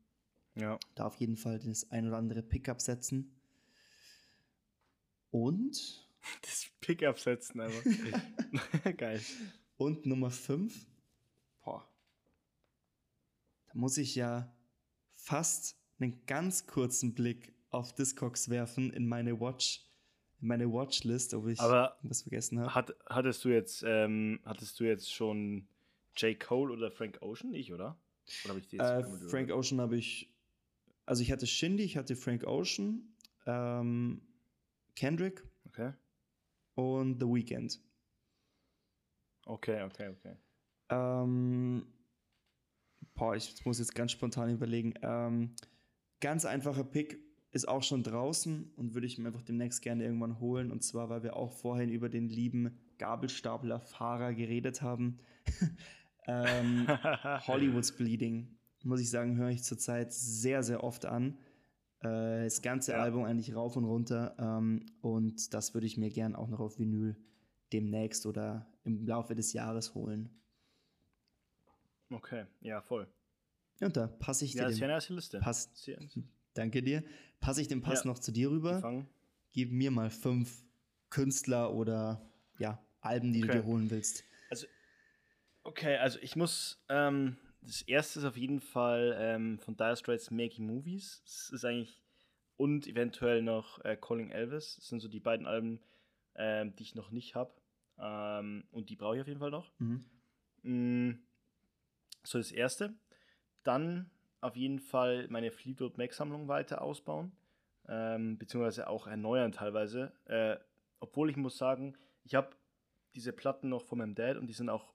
[0.54, 0.78] ja.
[0.94, 3.34] Da auf jeden Fall das ein oder andere Pickup setzen.
[5.30, 6.08] Und.
[6.42, 8.92] Das Pickup setzen, aber.
[8.96, 9.20] Geil.
[9.76, 10.86] Und Nummer 5.
[11.64, 11.84] Boah.
[13.66, 14.54] Da muss ich ja
[15.14, 19.84] fast einen ganz kurzen Blick auf Discogs werfen in meine Watch,
[20.40, 22.74] in meine Watchlist, ob ich Aber was vergessen habe.
[22.74, 25.66] Hat, hattest du jetzt, ähm, hattest du jetzt schon
[26.16, 26.38] J.
[26.38, 27.50] Cole oder Frank Ocean?
[27.50, 27.98] Nicht, oder?
[28.44, 30.32] Oder ich die jetzt äh, Frank Ocean habe ich.
[31.06, 33.16] Also ich hatte Shindy, ich hatte Frank Ocean,
[33.46, 34.22] ähm,
[34.94, 35.92] Kendrick okay.
[36.74, 37.80] und The Weeknd.
[39.46, 40.36] Okay, okay, okay.
[40.90, 41.86] Ähm,
[43.14, 44.94] boah, ich muss jetzt ganz spontan überlegen.
[45.02, 45.56] Ähm,
[46.20, 47.18] ganz einfacher Pick
[47.52, 50.72] ist auch schon draußen und würde ich mir einfach demnächst gerne irgendwann holen.
[50.72, 55.20] Und zwar, weil wir auch vorhin über den lieben Gabelstapler-Fahrer geredet haben.
[56.24, 56.86] Ähm,
[57.48, 61.38] Hollywood's Bleeding, muss ich sagen, höre ich zurzeit sehr, sehr oft an.
[62.00, 63.02] Äh, das ganze ja.
[63.02, 64.36] Album eigentlich rauf und runter.
[64.38, 67.16] Ähm, und das würde ich mir gern auch noch auf Vinyl
[67.72, 70.30] demnächst oder im Laufe des Jahres holen.
[72.10, 73.08] Okay, ja, voll.
[73.80, 74.66] Und da passe ich ja, dir.
[74.66, 75.40] Das ist ja eine erste Liste.
[75.40, 75.72] Pass,
[76.54, 77.04] danke dir.
[77.40, 78.10] Passe ich den Pass ja.
[78.10, 78.76] noch zu dir rüber?
[78.76, 79.08] Gefangen.
[79.52, 80.64] Gib mir mal fünf
[81.10, 82.26] Künstler oder
[82.58, 83.52] ja, Alben, die okay.
[83.52, 84.24] du dir holen willst.
[84.50, 84.66] Also
[85.64, 90.30] Okay, also ich muss, ähm, das erste ist auf jeden Fall ähm, von Dire Straits
[90.30, 91.22] Making Movies.
[91.24, 92.02] Das ist eigentlich,
[92.56, 94.76] und eventuell noch äh, Calling Elvis.
[94.76, 95.80] Das sind so die beiden Alben,
[96.34, 97.52] ähm, die ich noch nicht habe.
[97.98, 99.72] Ähm, und die brauche ich auf jeden Fall noch.
[99.78, 100.04] Mhm.
[100.62, 101.22] Mm,
[102.24, 102.94] so das erste.
[103.62, 104.10] Dann
[104.42, 107.32] auf jeden Fall meine Fleetwood Mac Sammlung weiter ausbauen.
[107.88, 110.12] Ähm, beziehungsweise auch erneuern teilweise.
[110.26, 110.56] Äh,
[111.00, 112.56] obwohl ich muss sagen, ich habe
[113.14, 114.94] diese Platten noch von meinem Dad und die sind auch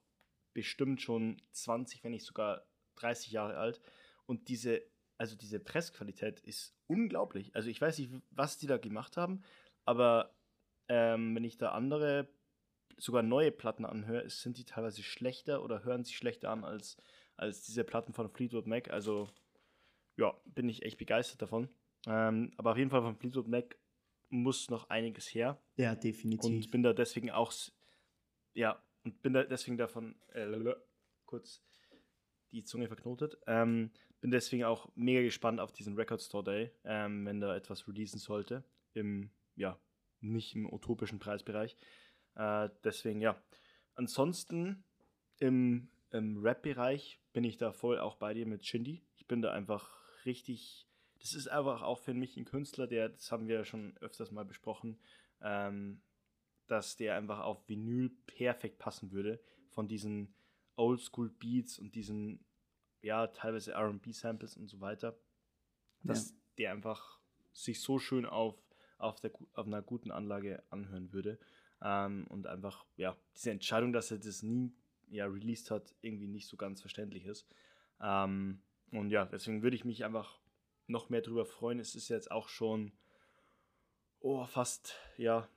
[0.54, 3.80] bestimmt schon 20, wenn nicht sogar 30 Jahre alt.
[4.26, 4.82] Und diese,
[5.16, 7.54] also diese Pressqualität ist unglaublich.
[7.54, 9.42] Also ich weiß nicht, was die da gemacht haben,
[9.84, 10.34] aber
[10.88, 12.28] ähm, wenn ich da andere
[12.96, 16.96] sogar neue Platten anhöre, sind die teilweise schlechter oder hören sich schlechter an als,
[17.38, 18.90] als diese Platten von Fleetwood Mac.
[18.90, 19.28] Also
[20.16, 21.68] ja, bin ich echt begeistert davon.
[22.06, 23.78] Ähm, aber auf jeden Fall von Fleetwood Mac
[24.28, 25.60] muss noch einiges her.
[25.76, 26.64] Ja, definitiv.
[26.66, 27.52] Und bin da deswegen auch,
[28.54, 30.74] ja, und bin da deswegen davon, äh,
[31.24, 31.62] kurz
[32.50, 37.24] die Zunge verknotet, ähm, bin deswegen auch mega gespannt auf diesen Record Store Day, ähm,
[37.26, 38.64] wenn da etwas releasen sollte.
[38.94, 39.78] Im, ja,
[40.20, 41.76] nicht im utopischen Preisbereich.
[42.34, 43.40] Äh, deswegen, ja.
[43.94, 44.84] Ansonsten
[45.38, 49.02] im, im Rap-Bereich bin ich da voll auch bei dir mit Shindy.
[49.16, 49.90] Ich bin da einfach
[50.24, 50.86] richtig.
[51.20, 54.30] Das ist einfach auch für mich ein Künstler, der, das haben wir ja schon öfters
[54.30, 54.98] mal besprochen,
[55.42, 56.00] ähm,
[56.68, 59.40] dass der einfach auf Vinyl perfekt passen würde.
[59.70, 60.34] Von diesen
[60.76, 62.44] Oldschool Beats und diesen,
[63.02, 65.18] ja, teilweise RB-Samples und so weiter.
[66.04, 66.36] Dass ja.
[66.58, 67.18] der einfach
[67.52, 68.56] sich so schön auf
[68.98, 71.38] auf, der, auf einer guten Anlage anhören würde.
[71.80, 74.74] Ähm, und einfach, ja, diese Entscheidung, dass er das nie
[75.10, 77.46] ja, released hat, irgendwie nicht so ganz verständlich ist.
[78.00, 78.60] Ähm,
[78.92, 80.40] und ja, deswegen würde ich mich einfach
[80.86, 81.78] noch mehr darüber freuen.
[81.78, 82.92] Es ist jetzt auch schon
[84.20, 85.48] oh, fast ja,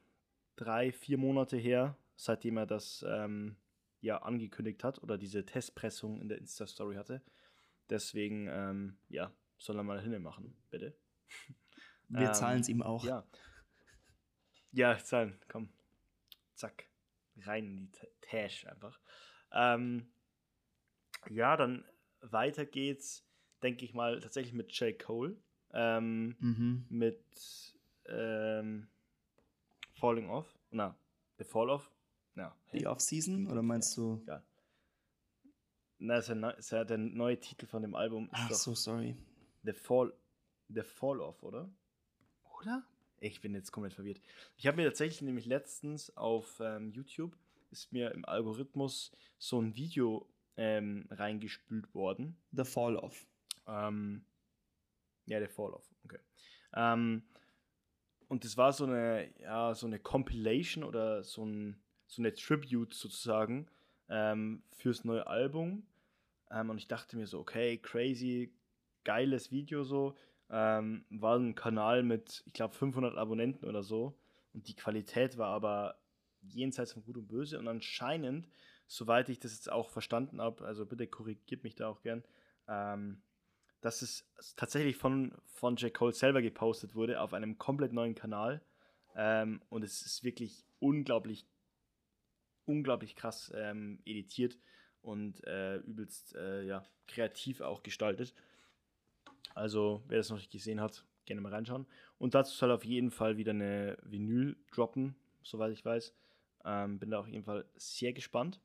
[0.56, 3.56] drei, vier Monate her, seitdem er das ähm,
[4.02, 7.22] ja angekündigt hat oder diese Testpressung in der Insta-Story hatte.
[7.90, 10.96] Deswegen, ähm, ja, soll er mal hinne machen, bitte.
[12.10, 13.04] Wir ähm, zahlen es ihm auch.
[13.06, 13.26] Ja.
[14.74, 15.70] Ja, zahlen, komm.
[16.56, 16.88] Zack.
[17.38, 19.00] Rein in die Tash einfach.
[19.54, 20.08] Ähm,
[21.30, 21.86] ja, dann
[22.22, 23.26] weiter geht's,
[23.62, 24.98] denke ich mal, tatsächlich mit J.
[24.98, 25.38] Cole.
[25.74, 26.86] Ähm, mhm.
[26.90, 27.24] Mit
[28.08, 28.88] ähm,
[29.94, 30.58] Falling Off.
[30.72, 30.96] Na,
[31.38, 31.92] The Fall Off.
[32.36, 32.80] Ja, hey.
[32.80, 33.48] Die Off-Season?
[33.48, 34.24] Oder meinst du?
[34.28, 34.44] Ja.
[36.00, 38.30] Na, ist ja, ist ja der neue Titel von dem Album.
[38.32, 39.16] Ach so, sorry.
[39.64, 40.14] The Fall,
[40.70, 41.70] The Fall Off, oder?
[42.60, 42.84] Oder?
[43.20, 44.20] Ich bin jetzt komplett verwirrt.
[44.58, 47.38] Ich habe mir tatsächlich nämlich letztens auf ähm, YouTube
[47.72, 52.38] ist mir im Algorithmus so ein Video ähm, reingespült worden.
[52.52, 53.28] The Fall Off.
[53.68, 54.26] Ähm,
[55.26, 56.20] ja, der Fall Off, okay.
[56.74, 57.24] Ähm,
[58.28, 62.94] und das war so eine, ja, so eine Compilation oder so, ein, so eine Tribute
[62.94, 63.68] sozusagen
[64.10, 65.86] ähm, fürs neue Album.
[66.50, 68.54] Ähm, und ich dachte mir so, okay, crazy,
[69.04, 70.16] geiles Video so
[70.50, 74.18] ähm, war ein Kanal mit, ich glaube, 500 Abonnenten oder so.
[74.54, 76.01] Und die Qualität war aber
[76.42, 77.60] jenseits von Gut und Böse.
[77.60, 78.48] Und anscheinend,
[78.88, 82.24] soweit ich das jetzt auch verstanden habe, also bitte korrigiert mich da auch gern,
[82.68, 83.22] ähm,
[83.82, 85.94] dass es tatsächlich von, von J.
[85.94, 88.62] Cole selber gepostet wurde auf einem komplett neuen Kanal.
[89.16, 91.46] Ähm, und es ist wirklich unglaublich,
[92.66, 94.58] unglaublich krass ähm, editiert
[95.02, 98.34] und äh, übelst äh, ja, kreativ auch gestaltet.
[99.54, 101.86] Also, wer das noch nicht gesehen hat, gerne mal reinschauen.
[102.18, 106.14] Und dazu soll auf jeden Fall wieder eine Vinyl droppen, soweit ich weiß.
[106.66, 108.60] Ähm, bin da auf jeden Fall sehr gespannt.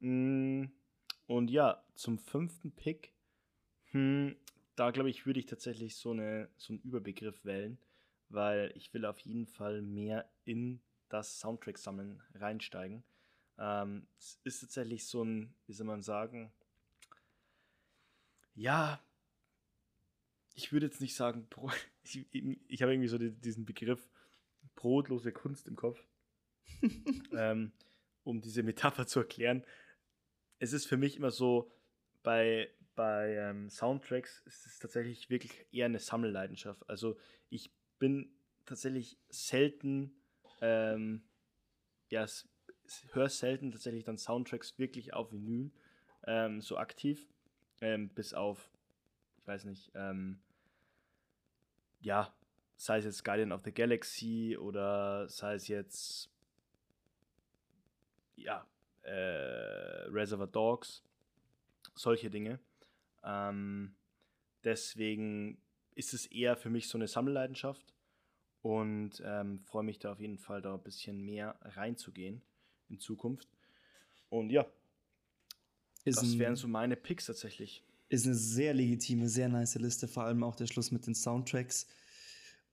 [0.00, 0.64] Mm,
[1.26, 3.12] und ja, zum fünften Pick,
[3.92, 4.36] hm,
[4.76, 7.78] da glaube ich, würde ich tatsächlich so, eine, so einen Überbegriff wählen,
[8.28, 13.04] weil ich will auf jeden Fall mehr in das Soundtrack-Sammeln reinsteigen.
[13.58, 16.52] Ähm, es ist tatsächlich so ein, wie soll man sagen,
[18.54, 19.00] ja,
[20.54, 21.46] ich würde jetzt nicht sagen,
[22.02, 24.08] ich, ich habe irgendwie so diesen Begriff
[24.74, 26.02] brotlose Kunst im Kopf,
[27.32, 27.72] ähm,
[28.24, 29.64] um diese Metapher zu erklären.
[30.58, 31.70] Es ist für mich immer so,
[32.22, 36.88] bei, bei ähm, Soundtracks ist es tatsächlich wirklich eher eine Sammelleidenschaft.
[36.88, 37.18] Also
[37.50, 38.32] ich bin
[38.64, 40.12] tatsächlich selten,
[40.60, 41.24] ähm,
[42.10, 42.26] ja,
[43.12, 45.72] höre selten tatsächlich dann Soundtracks wirklich auf Vinyl
[46.26, 47.28] ähm, so aktiv,
[47.80, 48.70] ähm, bis auf
[49.42, 50.40] ich weiß nicht, ähm,
[52.00, 52.32] ja,
[52.76, 56.31] sei es jetzt Guardian of the Galaxy oder sei es jetzt,
[58.42, 58.66] ja,
[59.02, 61.02] äh, Reservoir Dogs,
[61.94, 62.60] solche Dinge.
[63.24, 63.94] Ähm,
[64.64, 65.58] deswegen
[65.94, 67.94] ist es eher für mich so eine Sammelleidenschaft
[68.62, 72.42] und ähm, freue mich da auf jeden Fall da ein bisschen mehr reinzugehen
[72.88, 73.48] in Zukunft.
[74.28, 74.66] Und ja,
[76.04, 77.84] ist das wären so meine Picks tatsächlich.
[78.08, 81.86] Ist eine sehr legitime, sehr nice Liste, vor allem auch der Schluss mit den Soundtracks.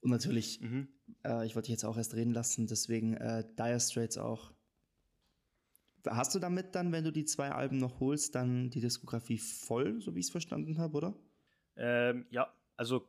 [0.00, 0.88] Und natürlich, mhm.
[1.24, 4.52] äh, ich wollte dich jetzt auch erst reden lassen, deswegen äh, Dire Straits auch.
[6.06, 10.00] Hast du damit dann, wenn du die zwei Alben noch holst, dann die Diskografie voll,
[10.00, 11.14] so wie ich es verstanden habe, oder?
[11.76, 13.06] Ähm, ja, also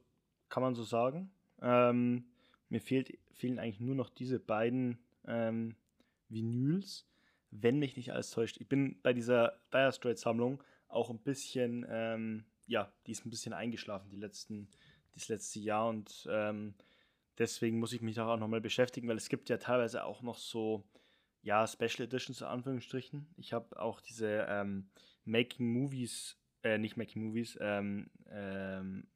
[0.50, 1.32] kann man so sagen.
[1.62, 2.26] Ähm,
[2.70, 5.76] mir fehlt, fehlen eigentlich nur noch diese beiden ähm,
[6.30, 7.08] Vinyls,
[7.52, 8.58] wenn mich nicht alles täuscht.
[8.60, 13.30] Ich bin bei dieser Dire Straits Sammlung auch ein bisschen, ähm, ja, die ist ein
[13.30, 14.70] bisschen eingeschlafen, die letzten,
[15.14, 16.74] das letzte Jahr und ähm,
[17.38, 20.38] deswegen muss ich mich da auch nochmal beschäftigen, weil es gibt ja teilweise auch noch
[20.38, 20.84] so,
[21.42, 23.34] ja, Special Editions in Anführungsstrichen.
[23.38, 24.90] Ich habe auch diese ähm,
[25.26, 29.08] Making Movies, äh, nicht Making Movies, ähm, ähm,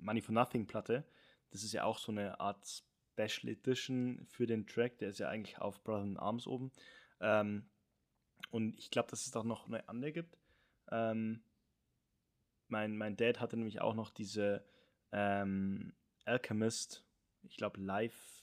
[0.00, 1.04] Money for Nothing Platte.
[1.50, 2.66] Das ist ja auch so eine Art
[3.12, 4.98] Special Edition für den Track.
[4.98, 6.72] Der ist ja eigentlich auf Brother in Arms oben.
[7.20, 7.68] Ähm,
[8.50, 10.38] und ich glaube, dass es auch noch eine andere gibt.
[10.90, 11.42] Ähm,
[12.68, 14.64] mein, mein Dad hatte nämlich auch noch diese
[15.12, 17.04] ähm, Alchemist,
[17.42, 18.37] ich glaube Live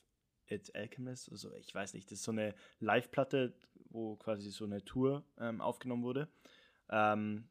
[0.50, 3.54] at Alchemist, also ich weiß nicht, das ist so eine Live-Platte,
[3.89, 6.28] wo quasi so eine Tour ähm, aufgenommen wurde.
[6.89, 7.48] Ähm,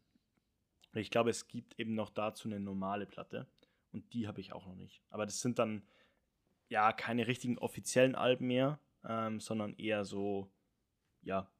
[0.92, 3.48] ich glaube, es gibt eben noch dazu eine normale Platte
[3.92, 5.02] und die habe ich auch noch nicht.
[5.10, 5.82] Aber das sind dann
[6.68, 10.50] ja keine richtigen offiziellen Alben mehr, ähm, sondern eher so,
[11.22, 11.50] ja,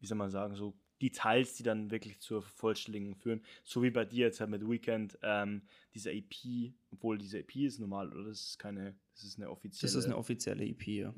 [0.00, 3.42] wie soll man sagen, so Details, die dann wirklich zur Vervollständigung führen.
[3.64, 5.62] So wie bei dir jetzt halt mit Weekend, ähm,
[5.94, 8.28] diese EP, obwohl diese EP ist normal, oder?
[8.28, 9.92] Das ist keine, das ist eine offizielle.
[9.92, 11.14] Das ist eine offizielle EP, ja.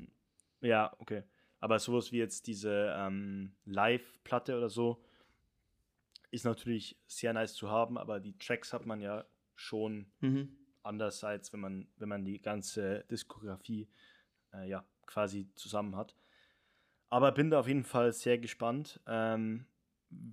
[0.61, 1.23] Ja, okay.
[1.59, 5.01] Aber sowas wie jetzt diese ähm, Live-Platte oder so,
[6.31, 9.25] ist natürlich sehr nice zu haben, aber die Tracks hat man ja
[9.55, 10.49] schon mhm.
[10.83, 13.87] andererseits, wenn man, wenn man die ganze Diskografie
[14.53, 16.15] äh, ja, quasi zusammen hat.
[17.09, 18.99] Aber bin da auf jeden Fall sehr gespannt.
[19.07, 19.65] Ähm,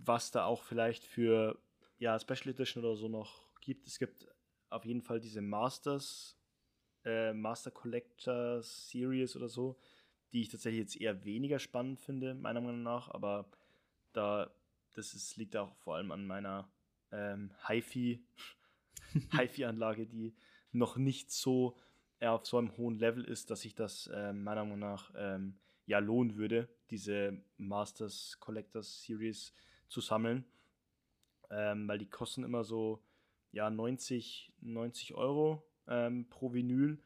[0.05, 1.59] was da auch vielleicht für
[1.99, 3.87] ja, Special Edition oder so noch gibt.
[3.87, 4.27] Es gibt
[4.71, 6.37] auf jeden Fall diese Masters,
[7.05, 9.79] äh, Master Collector Series oder so,
[10.33, 13.09] die ich tatsächlich jetzt eher weniger spannend finde, meiner Meinung nach.
[13.11, 13.51] Aber
[14.13, 14.51] da,
[14.95, 16.71] das ist, liegt auch vor allem an meiner
[17.11, 18.25] ähm, HiFi,
[19.33, 20.35] HiFi-Anlage, die
[20.73, 21.77] noch nicht so
[22.19, 25.59] äh, auf so einem hohen Level ist, dass ich das äh, meiner Meinung nach ähm,
[25.87, 29.53] ja lohnen würde, diese Masters Collectors Series
[29.93, 30.45] zu sammeln,
[31.51, 33.05] ähm, weil die kosten immer so
[33.53, 36.99] ja 90, 90 Euro ähm, pro Vinyl.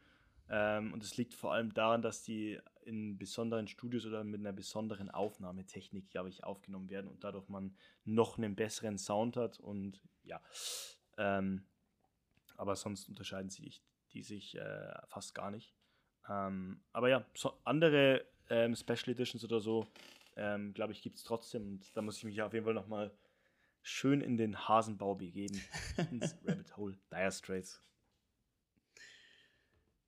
[0.49, 4.53] Ähm, und es liegt vor allem daran, dass die in besonderen Studios oder mit einer
[4.53, 7.75] besonderen Aufnahmetechnik, glaube ich, aufgenommen werden und dadurch man
[8.05, 10.41] noch einen besseren Sound hat und ja.
[11.17, 11.65] Ähm,
[12.55, 13.73] aber sonst unterscheiden sie die,
[14.13, 15.75] die sich äh, fast gar nicht.
[16.29, 19.85] Ähm, aber ja, so andere ähm, Special Editions oder so,
[20.37, 21.67] ähm, glaube ich, gibt es trotzdem.
[21.67, 23.17] Und da muss ich mich auf jeden Fall nochmal
[23.81, 25.59] schön in den Hasenbau begeben.
[26.11, 26.97] ins Rabbit Hole.
[27.11, 27.81] Dire Straits.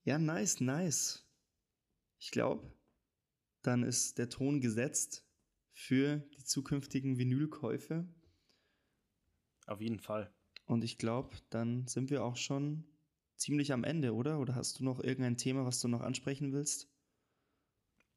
[0.03, 1.27] Ja, nice, nice.
[2.19, 2.71] Ich glaube,
[3.61, 5.25] dann ist der Ton gesetzt
[5.71, 8.07] für die zukünftigen Vinylkäufe.
[9.65, 10.34] Auf jeden Fall.
[10.65, 12.86] Und ich glaube, dann sind wir auch schon
[13.36, 14.39] ziemlich am Ende, oder?
[14.39, 16.89] Oder hast du noch irgendein Thema, was du noch ansprechen willst?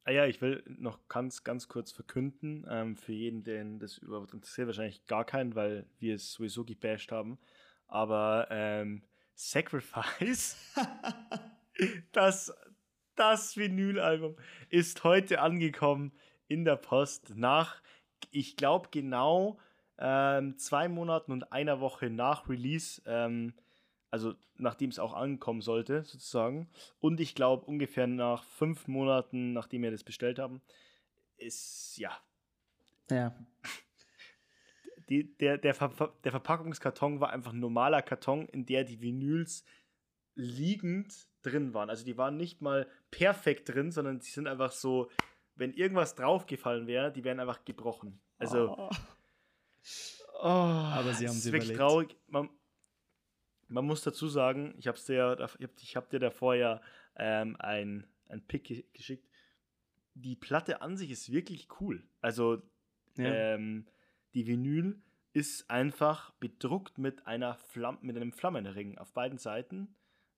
[0.05, 4.33] Ah ja, ich will noch ganz, ganz kurz verkünden, ähm, für jeden, den das überhaupt
[4.33, 7.39] interessiert, wahrscheinlich gar keinen, weil wir es sowieso gebasht haben.
[7.87, 10.57] Aber ähm, Sacrifice,
[12.11, 12.53] das,
[13.15, 14.35] das Vinylalbum,
[14.69, 16.11] ist heute angekommen
[16.47, 17.81] in der Post nach,
[18.31, 19.57] ich glaube, genau
[19.97, 23.01] ähm, zwei Monaten und einer Woche nach Release.
[23.05, 23.53] Ähm,
[24.13, 26.69] also nachdem es auch ankommen sollte, sozusagen.
[26.99, 30.61] Und ich glaube, ungefähr nach fünf Monaten, nachdem wir das bestellt haben,
[31.37, 32.15] ist ja.
[33.09, 33.35] Ja.
[35.09, 39.65] Die, der, der, Ver der Verpackungskarton war einfach ein normaler Karton, in der die Vinyls
[40.35, 41.89] liegend drin waren.
[41.89, 45.09] Also die waren nicht mal perfekt drin, sondern sie sind einfach so,
[45.55, 48.21] wenn irgendwas draufgefallen wäre, die wären einfach gebrochen.
[48.37, 48.77] Also.
[48.77, 48.89] Oh.
[50.35, 52.15] Oh, Aber sie haben sie wirklich traurig.
[52.27, 52.49] Man,
[53.73, 55.49] man muss dazu sagen, ich habe dir,
[55.81, 56.79] ich hab dir davor ja
[57.15, 59.27] ähm, ein, ein Pick geschickt.
[60.13, 62.07] Die Platte an sich ist wirklich cool.
[62.21, 62.61] Also
[63.17, 63.25] ja.
[63.25, 63.87] ähm,
[64.35, 65.01] die Vinyl
[65.33, 69.95] ist einfach bedruckt mit einer Flamm mit einem Flammenring auf beiden Seiten.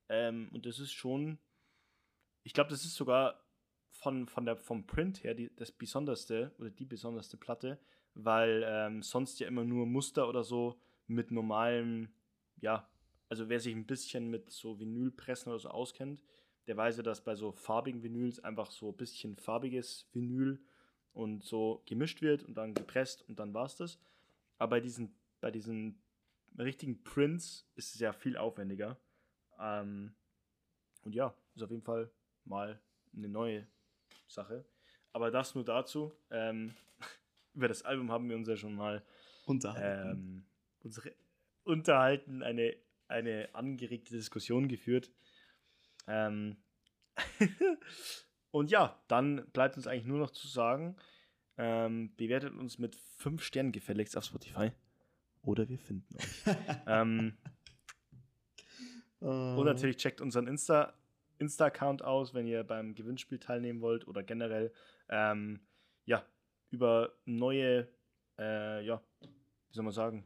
[0.07, 1.38] Ähm, und das ist schon,
[2.43, 3.43] ich glaube, das ist sogar
[3.89, 7.79] von, von der, vom Print her die, das besonderste oder die besonderste Platte,
[8.13, 12.13] weil ähm, sonst ja immer nur Muster oder so mit normalem,
[12.61, 12.89] ja,
[13.36, 16.21] also wer sich ein bisschen mit so Vinylpressen oder so auskennt,
[16.67, 20.57] der weiß ja, dass bei so farbigen Vinyls einfach so ein bisschen farbiges Vinyl
[21.11, 23.99] und so gemischt wird und dann gepresst und dann war es das.
[24.57, 26.01] Aber bei diesen, bei diesen
[26.57, 28.97] richtigen Prints ist es ja viel aufwendiger.
[29.59, 30.15] Ähm,
[31.03, 32.09] und ja, ist auf jeden Fall
[32.45, 32.79] mal
[33.13, 33.67] eine neue
[34.27, 34.63] Sache.
[35.11, 36.13] Aber das nur dazu.
[36.29, 36.73] Ähm,
[37.53, 39.03] über das Album haben wir uns ja schon mal
[39.45, 40.09] unterhalten.
[40.09, 40.45] Ähm,
[40.79, 41.13] unsere,
[41.65, 45.12] unterhalten, eine eine angeregte Diskussion geführt.
[46.08, 46.58] Ähm
[48.51, 50.95] und ja, dann bleibt uns eigentlich nur noch zu sagen,
[51.58, 54.72] ähm, bewertet uns mit 5 Sternen gefälligst auf Spotify.
[55.41, 56.56] Oder wir finden euch.
[56.88, 57.38] ähm,
[59.22, 59.56] uh.
[59.58, 60.93] Und natürlich checkt unseren Insta
[61.38, 64.72] Insta-Account aus, wenn ihr beim Gewinnspiel teilnehmen wollt oder generell
[65.10, 65.60] ähm,
[66.06, 66.26] ja,
[66.70, 67.89] über neue,
[68.39, 70.24] äh, ja, wie soll man sagen,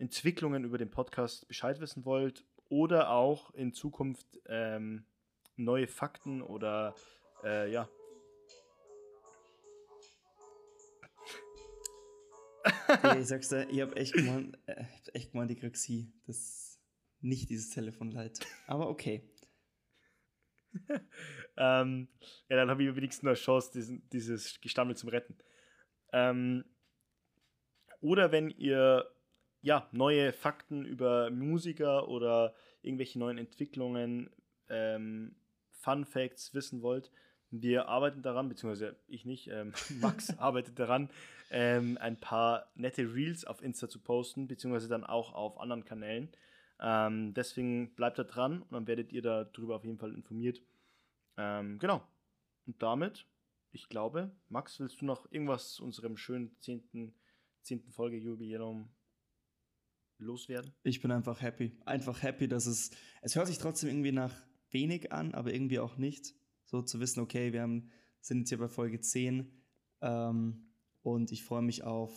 [0.00, 5.04] Entwicklungen über den Podcast Bescheid wissen wollt oder auch in Zukunft ähm,
[5.56, 6.94] neue Fakten oder
[7.44, 7.88] äh, ja.
[13.18, 16.12] ich sag's dir, ich hab echt gemeint, äh, echt gemeint, ich krieg sie.
[16.26, 16.80] Das
[17.20, 18.40] nicht dieses Telefon leid.
[18.66, 19.28] Aber okay.
[21.58, 22.08] ähm,
[22.48, 25.36] ja, dann habe ich wenigstens eine Chance, diesen, dieses Gestammel zum Retten.
[26.12, 26.64] Ähm,
[28.00, 29.06] oder wenn ihr
[29.62, 34.30] ja, neue Fakten über Musiker oder irgendwelche neuen Entwicklungen,
[34.68, 35.36] ähm,
[35.72, 37.10] Fun Facts wissen wollt,
[37.50, 41.10] wir arbeiten daran, beziehungsweise ich nicht, ähm, Max arbeitet daran,
[41.50, 46.28] ähm, ein paar nette Reels auf Insta zu posten, beziehungsweise dann auch auf anderen Kanälen.
[46.80, 50.62] Ähm, deswegen bleibt da dran und dann werdet ihr darüber auf jeden Fall informiert.
[51.36, 52.02] Ähm, genau.
[52.66, 53.26] Und damit,
[53.72, 57.12] ich glaube, Max, willst du noch irgendwas zu unserem schönen 10.
[57.62, 57.90] 10.
[57.90, 58.90] Folge Jubiläum
[60.20, 60.72] loswerden?
[60.82, 61.76] Ich bin einfach happy.
[61.84, 62.90] Einfach happy, dass es.
[63.22, 64.34] Es hört sich trotzdem irgendwie nach
[64.70, 66.34] wenig an, aber irgendwie auch nicht.
[66.64, 67.90] So zu wissen, okay, wir haben,
[68.20, 69.50] sind jetzt hier bei Folge 10
[70.02, 72.12] ähm, und ich freue mich auf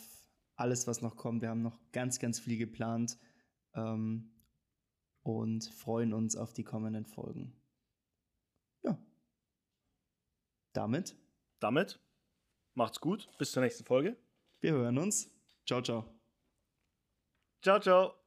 [0.55, 1.41] alles, was noch kommt.
[1.41, 3.17] Wir haben noch ganz, ganz viel geplant.
[3.73, 4.33] Ähm,
[5.23, 7.53] und freuen uns auf die kommenden Folgen.
[8.83, 8.97] Ja.
[10.73, 11.15] Damit.
[11.59, 11.99] Damit.
[12.73, 13.29] Macht's gut.
[13.37, 14.17] Bis zur nächsten Folge.
[14.59, 15.31] Wir hören uns.
[15.65, 16.12] Ciao, ciao.
[17.63, 18.22] Ciao, ciao.